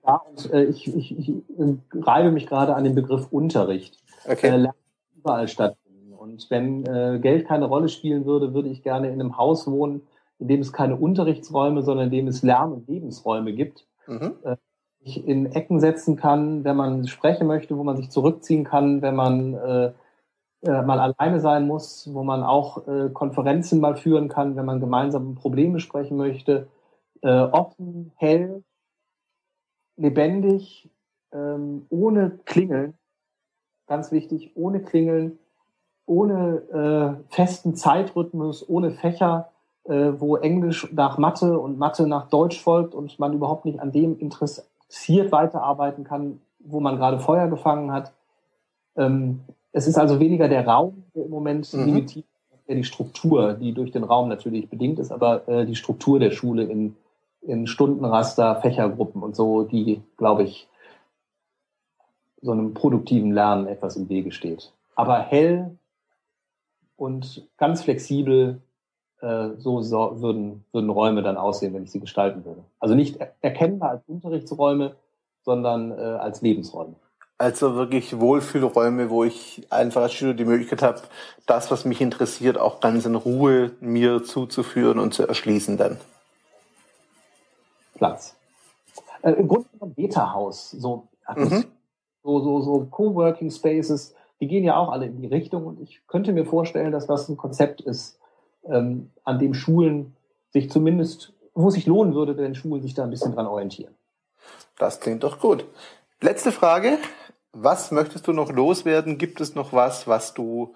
Ja, 0.06 0.16
und, 0.16 0.52
äh, 0.52 0.64
ich, 0.64 0.94
ich, 0.94 1.18
ich 1.18 1.28
äh, 1.30 1.76
reibe 1.94 2.30
mich 2.30 2.46
gerade 2.46 2.74
an 2.74 2.84
den 2.84 2.94
Begriff 2.94 3.28
Unterricht. 3.30 3.96
Okay. 4.28 4.48
Äh, 4.48 4.68
überall 5.16 5.48
statt 5.48 5.78
und 6.18 6.50
wenn 6.50 6.84
äh, 6.84 7.18
Geld 7.22 7.48
keine 7.48 7.64
Rolle 7.64 7.88
spielen 7.88 8.26
würde, 8.26 8.52
würde 8.52 8.68
ich 8.68 8.82
gerne 8.82 9.08
in 9.08 9.14
einem 9.14 9.38
Haus 9.38 9.66
wohnen, 9.66 10.02
in 10.38 10.48
dem 10.48 10.60
es 10.60 10.74
keine 10.74 10.96
Unterrichtsräume, 10.96 11.82
sondern 11.82 12.08
in 12.08 12.12
dem 12.12 12.28
es 12.28 12.42
Lern- 12.42 12.74
und 12.74 12.86
Lebensräume 12.86 13.54
gibt. 13.54 13.86
Mhm. 14.06 14.34
Äh, 14.44 14.52
ich 14.52 14.69
in 15.02 15.46
Ecken 15.52 15.80
setzen 15.80 16.16
kann, 16.16 16.64
wenn 16.64 16.76
man 16.76 17.08
sprechen 17.08 17.46
möchte, 17.46 17.76
wo 17.76 17.84
man 17.84 17.96
sich 17.96 18.10
zurückziehen 18.10 18.64
kann, 18.64 19.02
wenn 19.02 19.14
man 19.14 19.54
äh, 19.54 19.92
äh, 20.62 20.82
mal 20.82 21.00
alleine 21.00 21.40
sein 21.40 21.66
muss, 21.66 22.12
wo 22.12 22.22
man 22.22 22.42
auch 22.42 22.86
äh, 22.86 23.08
Konferenzen 23.10 23.80
mal 23.80 23.96
führen 23.96 24.28
kann, 24.28 24.56
wenn 24.56 24.66
man 24.66 24.80
gemeinsam 24.80 25.34
Probleme 25.36 25.80
sprechen 25.80 26.18
möchte. 26.18 26.68
Äh, 27.22 27.30
offen, 27.30 28.12
hell, 28.16 28.62
lebendig, 29.96 30.90
ähm, 31.32 31.86
ohne 31.88 32.38
Klingeln. 32.44 32.94
Ganz 33.86 34.12
wichtig, 34.12 34.52
ohne 34.54 34.82
Klingeln, 34.82 35.38
ohne 36.06 37.18
äh, 37.28 37.34
festen 37.34 37.74
Zeitrhythmus, 37.74 38.68
ohne 38.68 38.90
Fächer, 38.90 39.50
äh, 39.84 40.12
wo 40.18 40.36
Englisch 40.36 40.92
nach 40.92 41.18
Mathe 41.18 41.58
und 41.58 41.78
Mathe 41.78 42.06
nach 42.06 42.28
Deutsch 42.28 42.60
folgt 42.60 42.94
und 42.94 43.18
man 43.18 43.32
überhaupt 43.32 43.64
nicht 43.64 43.80
an 43.80 43.92
dem 43.92 44.18
interessiert 44.90 45.30
weiterarbeiten 45.30 46.02
kann, 46.02 46.40
wo 46.58 46.80
man 46.80 46.96
gerade 46.96 47.20
Feuer 47.20 47.46
gefangen 47.46 47.92
hat. 47.92 48.12
Ähm, 48.96 49.40
es 49.72 49.86
ist 49.86 49.96
also 49.96 50.18
weniger 50.18 50.48
der 50.48 50.66
Raum, 50.66 51.04
der 51.14 51.26
im 51.26 51.30
Moment 51.30 51.72
mhm. 51.72 51.84
limitiert, 51.84 52.26
der 52.68 52.74
die 52.74 52.84
Struktur, 52.84 53.54
die 53.54 53.72
durch 53.72 53.92
den 53.92 54.02
Raum 54.02 54.28
natürlich 54.28 54.68
bedingt 54.68 54.98
ist, 54.98 55.12
aber 55.12 55.48
äh, 55.48 55.64
die 55.64 55.76
Struktur 55.76 56.18
der 56.18 56.32
Schule 56.32 56.64
in, 56.64 56.96
in 57.40 57.68
Stundenraster, 57.68 58.56
Fächergruppen 58.56 59.22
und 59.22 59.36
so, 59.36 59.62
die, 59.62 60.02
glaube 60.16 60.42
ich, 60.42 60.68
so 62.42 62.50
einem 62.50 62.74
produktiven 62.74 63.30
Lernen 63.32 63.68
etwas 63.68 63.96
im 63.96 64.08
Wege 64.08 64.32
steht. 64.32 64.72
Aber 64.96 65.20
hell, 65.20 65.76
und 66.96 67.48
ganz 67.56 67.82
flexibel 67.82 68.60
äh, 69.20 69.50
so, 69.58 69.82
so 69.82 70.20
würden, 70.20 70.64
würden 70.72 70.90
Räume 70.90 71.22
dann 71.22 71.36
aussehen, 71.36 71.74
wenn 71.74 71.84
ich 71.84 71.90
sie 71.90 72.00
gestalten 72.00 72.44
würde. 72.44 72.62
Also 72.78 72.94
nicht 72.94 73.18
erkennbar 73.40 73.90
als 73.90 74.02
Unterrichtsräume, 74.06 74.96
sondern 75.44 75.92
äh, 75.92 75.94
als 75.94 76.42
Lebensräume. 76.42 76.94
Also 77.38 77.74
wirklich 77.74 78.20
Wohlfühlräume, 78.20 79.08
wo 79.08 79.24
ich 79.24 79.66
einfach 79.70 80.02
als 80.02 80.12
Schüler 80.12 80.34
die 80.34 80.44
Möglichkeit 80.44 80.82
habe, 80.82 81.00
das, 81.46 81.70
was 81.70 81.86
mich 81.86 82.02
interessiert, 82.02 82.58
auch 82.58 82.80
ganz 82.80 83.06
in 83.06 83.14
Ruhe 83.14 83.72
mir 83.80 84.22
zuzuführen 84.22 84.98
und 84.98 85.14
zu 85.14 85.26
erschließen 85.26 85.78
dann. 85.78 85.96
Platz. 87.94 88.36
Äh, 89.22 89.32
Im 89.32 89.48
Grunde 89.48 89.68
ein 89.80 89.94
Beta-Haus, 89.94 90.70
so, 90.70 91.08
mhm. 91.34 91.64
so, 92.22 92.40
so, 92.40 92.60
so 92.60 92.86
Coworking 92.90 93.50
Spaces, 93.50 94.14
die 94.40 94.46
gehen 94.46 94.64
ja 94.64 94.76
auch 94.76 94.90
alle 94.90 95.06
in 95.06 95.16
die 95.16 95.26
Richtung 95.26 95.66
und 95.66 95.80
ich 95.80 96.02
könnte 96.08 96.32
mir 96.32 96.44
vorstellen, 96.44 96.92
dass 96.92 97.06
das 97.06 97.28
ein 97.28 97.38
Konzept 97.38 97.80
ist, 97.80 98.19
ähm, 98.64 99.10
an 99.24 99.38
dem 99.38 99.54
Schulen 99.54 100.16
sich 100.52 100.70
zumindest, 100.70 101.32
wo 101.54 101.68
es 101.68 101.74
sich 101.74 101.86
lohnen 101.86 102.14
würde, 102.14 102.36
wenn 102.36 102.54
Schulen 102.54 102.82
sich 102.82 102.94
da 102.94 103.04
ein 103.04 103.10
bisschen 103.10 103.34
dran 103.34 103.46
orientieren. 103.46 103.94
Das 104.78 105.00
klingt 105.00 105.22
doch 105.22 105.40
gut. 105.40 105.64
Letzte 106.20 106.52
Frage. 106.52 106.98
Was 107.52 107.90
möchtest 107.90 108.26
du 108.28 108.32
noch 108.32 108.52
loswerden? 108.52 109.18
Gibt 109.18 109.40
es 109.40 109.54
noch 109.54 109.72
was, 109.72 110.06
was 110.06 110.34
du 110.34 110.74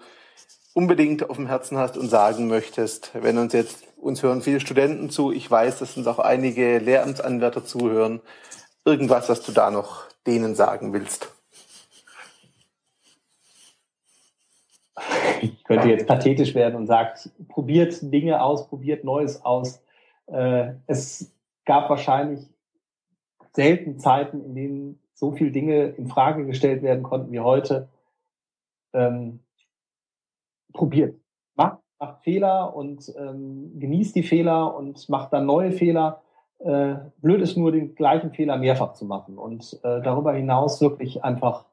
unbedingt 0.73 1.29
auf 1.29 1.37
dem 1.37 1.47
Herzen 1.47 1.77
hast 1.77 1.97
und 1.97 2.09
sagen 2.09 2.47
möchtest? 2.47 3.11
Wenn 3.13 3.37
uns 3.37 3.53
jetzt, 3.53 3.83
uns 3.97 4.21
hören 4.23 4.41
viele 4.41 4.59
Studenten 4.59 5.09
zu. 5.09 5.31
Ich 5.31 5.49
weiß, 5.49 5.79
dass 5.79 5.95
uns 5.95 6.07
auch 6.07 6.19
einige 6.19 6.79
Lehramtsanwärter 6.79 7.65
zuhören. 7.65 8.21
Irgendwas, 8.83 9.29
was 9.29 9.41
du 9.41 9.51
da 9.51 9.71
noch 9.71 10.03
denen 10.27 10.55
sagen 10.55 10.93
willst? 10.93 11.34
Ich 15.45 15.63
könnte 15.63 15.89
jetzt 15.89 16.07
pathetisch 16.07 16.55
werden 16.55 16.75
und 16.75 16.87
sagt, 16.87 17.29
probiert 17.47 17.97
Dinge 18.01 18.41
aus, 18.41 18.67
probiert 18.67 19.03
Neues 19.03 19.43
aus. 19.43 19.81
Äh, 20.27 20.73
es 20.87 21.33
gab 21.65 21.89
wahrscheinlich 21.89 22.41
selten 23.53 23.99
Zeiten, 23.99 24.43
in 24.43 24.55
denen 24.55 24.99
so 25.13 25.31
viele 25.31 25.51
Dinge 25.51 25.85
in 25.85 26.07
Frage 26.07 26.45
gestellt 26.45 26.83
werden 26.83 27.03
konnten 27.03 27.31
wie 27.31 27.39
heute. 27.39 27.87
Ähm, 28.93 29.39
probiert. 30.73 31.17
Macht, 31.55 31.79
macht 31.99 32.23
Fehler 32.23 32.75
und 32.75 33.13
ähm, 33.17 33.79
genießt 33.79 34.15
die 34.15 34.23
Fehler 34.23 34.75
und 34.75 35.07
macht 35.09 35.31
dann 35.31 35.45
neue 35.45 35.71
Fehler. 35.71 36.21
Äh, 36.59 36.95
blöd 37.21 37.41
ist 37.41 37.57
nur, 37.57 37.71
den 37.71 37.95
gleichen 37.95 38.31
Fehler 38.31 38.57
mehrfach 38.57 38.93
zu 38.93 39.05
machen 39.05 39.37
und 39.37 39.79
äh, 39.83 40.01
darüber 40.01 40.33
hinaus 40.33 40.81
wirklich 40.81 41.23
einfach 41.23 41.65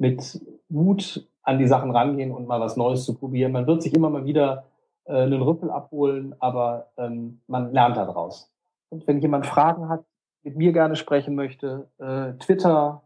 mit 0.00 0.40
Mut 0.68 1.28
an 1.42 1.58
die 1.58 1.66
Sachen 1.66 1.90
rangehen 1.90 2.32
und 2.32 2.48
mal 2.48 2.60
was 2.60 2.76
Neues 2.76 3.04
zu 3.04 3.14
probieren. 3.14 3.52
Man 3.52 3.66
wird 3.66 3.82
sich 3.82 3.94
immer 3.94 4.10
mal 4.10 4.24
wieder 4.24 4.64
äh, 5.04 5.22
einen 5.22 5.42
Rüppel 5.42 5.70
abholen, 5.70 6.34
aber 6.38 6.90
ähm, 6.96 7.40
man 7.46 7.72
lernt 7.72 7.96
daraus. 7.96 8.50
Und 8.88 9.06
wenn 9.06 9.20
jemand 9.20 9.46
Fragen 9.46 9.88
hat, 9.88 10.04
mit 10.42 10.56
mir 10.56 10.72
gerne 10.72 10.96
sprechen 10.96 11.34
möchte, 11.34 11.90
äh, 11.98 12.32
Twitter, 12.38 13.02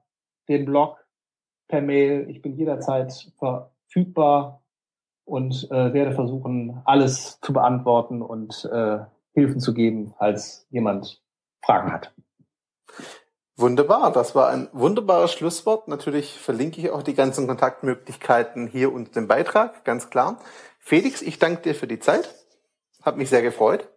den 0.48 0.64
Blog, 0.64 1.04
per 1.66 1.80
Mail, 1.80 2.30
ich 2.30 2.42
bin 2.42 2.54
jederzeit 2.54 3.32
verfügbar 3.38 4.62
und 5.24 5.68
äh, 5.70 5.92
werde 5.92 6.12
versuchen, 6.12 6.80
alles 6.84 7.40
zu 7.40 7.52
beantworten 7.52 8.22
und 8.22 8.68
äh, 8.72 8.98
Hilfen 9.32 9.58
zu 9.58 9.74
geben, 9.74 10.14
falls 10.16 10.66
jemand 10.70 11.20
Fragen 11.64 11.92
hat. 11.92 12.14
Wunderbar, 13.56 14.10
das 14.10 14.34
war 14.34 14.48
ein 14.48 14.68
wunderbares 14.72 15.32
Schlusswort. 15.32 15.86
Natürlich 15.86 16.40
verlinke 16.40 16.80
ich 16.80 16.90
auch 16.90 17.02
die 17.02 17.14
ganzen 17.14 17.46
Kontaktmöglichkeiten 17.46 18.66
hier 18.66 18.92
unter 18.92 19.12
dem 19.12 19.28
Beitrag, 19.28 19.84
ganz 19.84 20.10
klar. 20.10 20.38
Felix, 20.80 21.22
ich 21.22 21.38
danke 21.38 21.62
dir 21.62 21.74
für 21.76 21.86
die 21.86 22.00
Zeit. 22.00 22.34
Hat 23.02 23.16
mich 23.16 23.30
sehr 23.30 23.42
gefreut. 23.42 23.88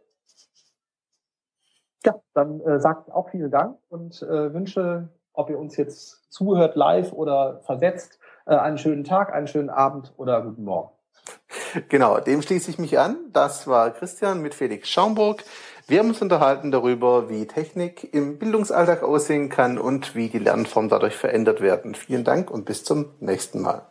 Ja, 2.06 2.14
dann 2.36 2.62
äh, 2.62 2.80
sagt 2.80 3.12
auch 3.12 3.32
vielen 3.32 3.50
Dank 3.50 3.80
und 3.90 4.22
äh, 4.22 4.54
wünsche, 4.54 5.10
ob 5.34 5.50
ihr 5.50 5.58
uns 5.58 5.76
jetzt 5.76 6.32
zuhört 6.32 6.76
live 6.76 7.12
oder 7.14 7.62
versetzt, 7.66 8.20
äh, 8.46 8.56
einen 8.56 8.78
schönen 8.78 9.04
Tag, 9.04 9.34
einen 9.34 9.48
schönen 9.48 9.72
Abend 9.72 10.14
oder 10.18 10.44
guten 10.44 10.64
Morgen. 10.64 10.92
Genau, 11.90 12.20
dem 12.20 12.42
schließe 12.42 12.70
ich 12.72 12.78
mich 12.78 12.98
an. 12.98 13.18
Das 13.34 13.68
war 13.68 13.92
Christian 13.92 14.42
mit 14.42 14.54
Felix 14.54 14.90
Schaumburg. 14.90 15.44
Wir 15.90 16.00
haben 16.00 16.10
uns 16.10 16.22
unterhalten 16.22 16.70
darüber, 16.70 17.30
wie 17.30 17.48
Technik 17.48 18.14
im 18.14 18.38
Bildungsalltag 18.38 19.04
aussehen 19.04 19.48
kann 19.48 19.78
und 19.78 20.16
wie 20.16 20.28
die 20.28 20.38
Lernformen 20.38 20.90
dadurch 20.90 21.16
verändert 21.16 21.62
werden. 21.62 21.96
Vielen 21.96 22.26
Dank 22.26 22.52
und 22.52 22.66
bis 22.66 22.84
zum 22.84 23.06
nächsten 23.22 23.62
Mal. 23.62 23.88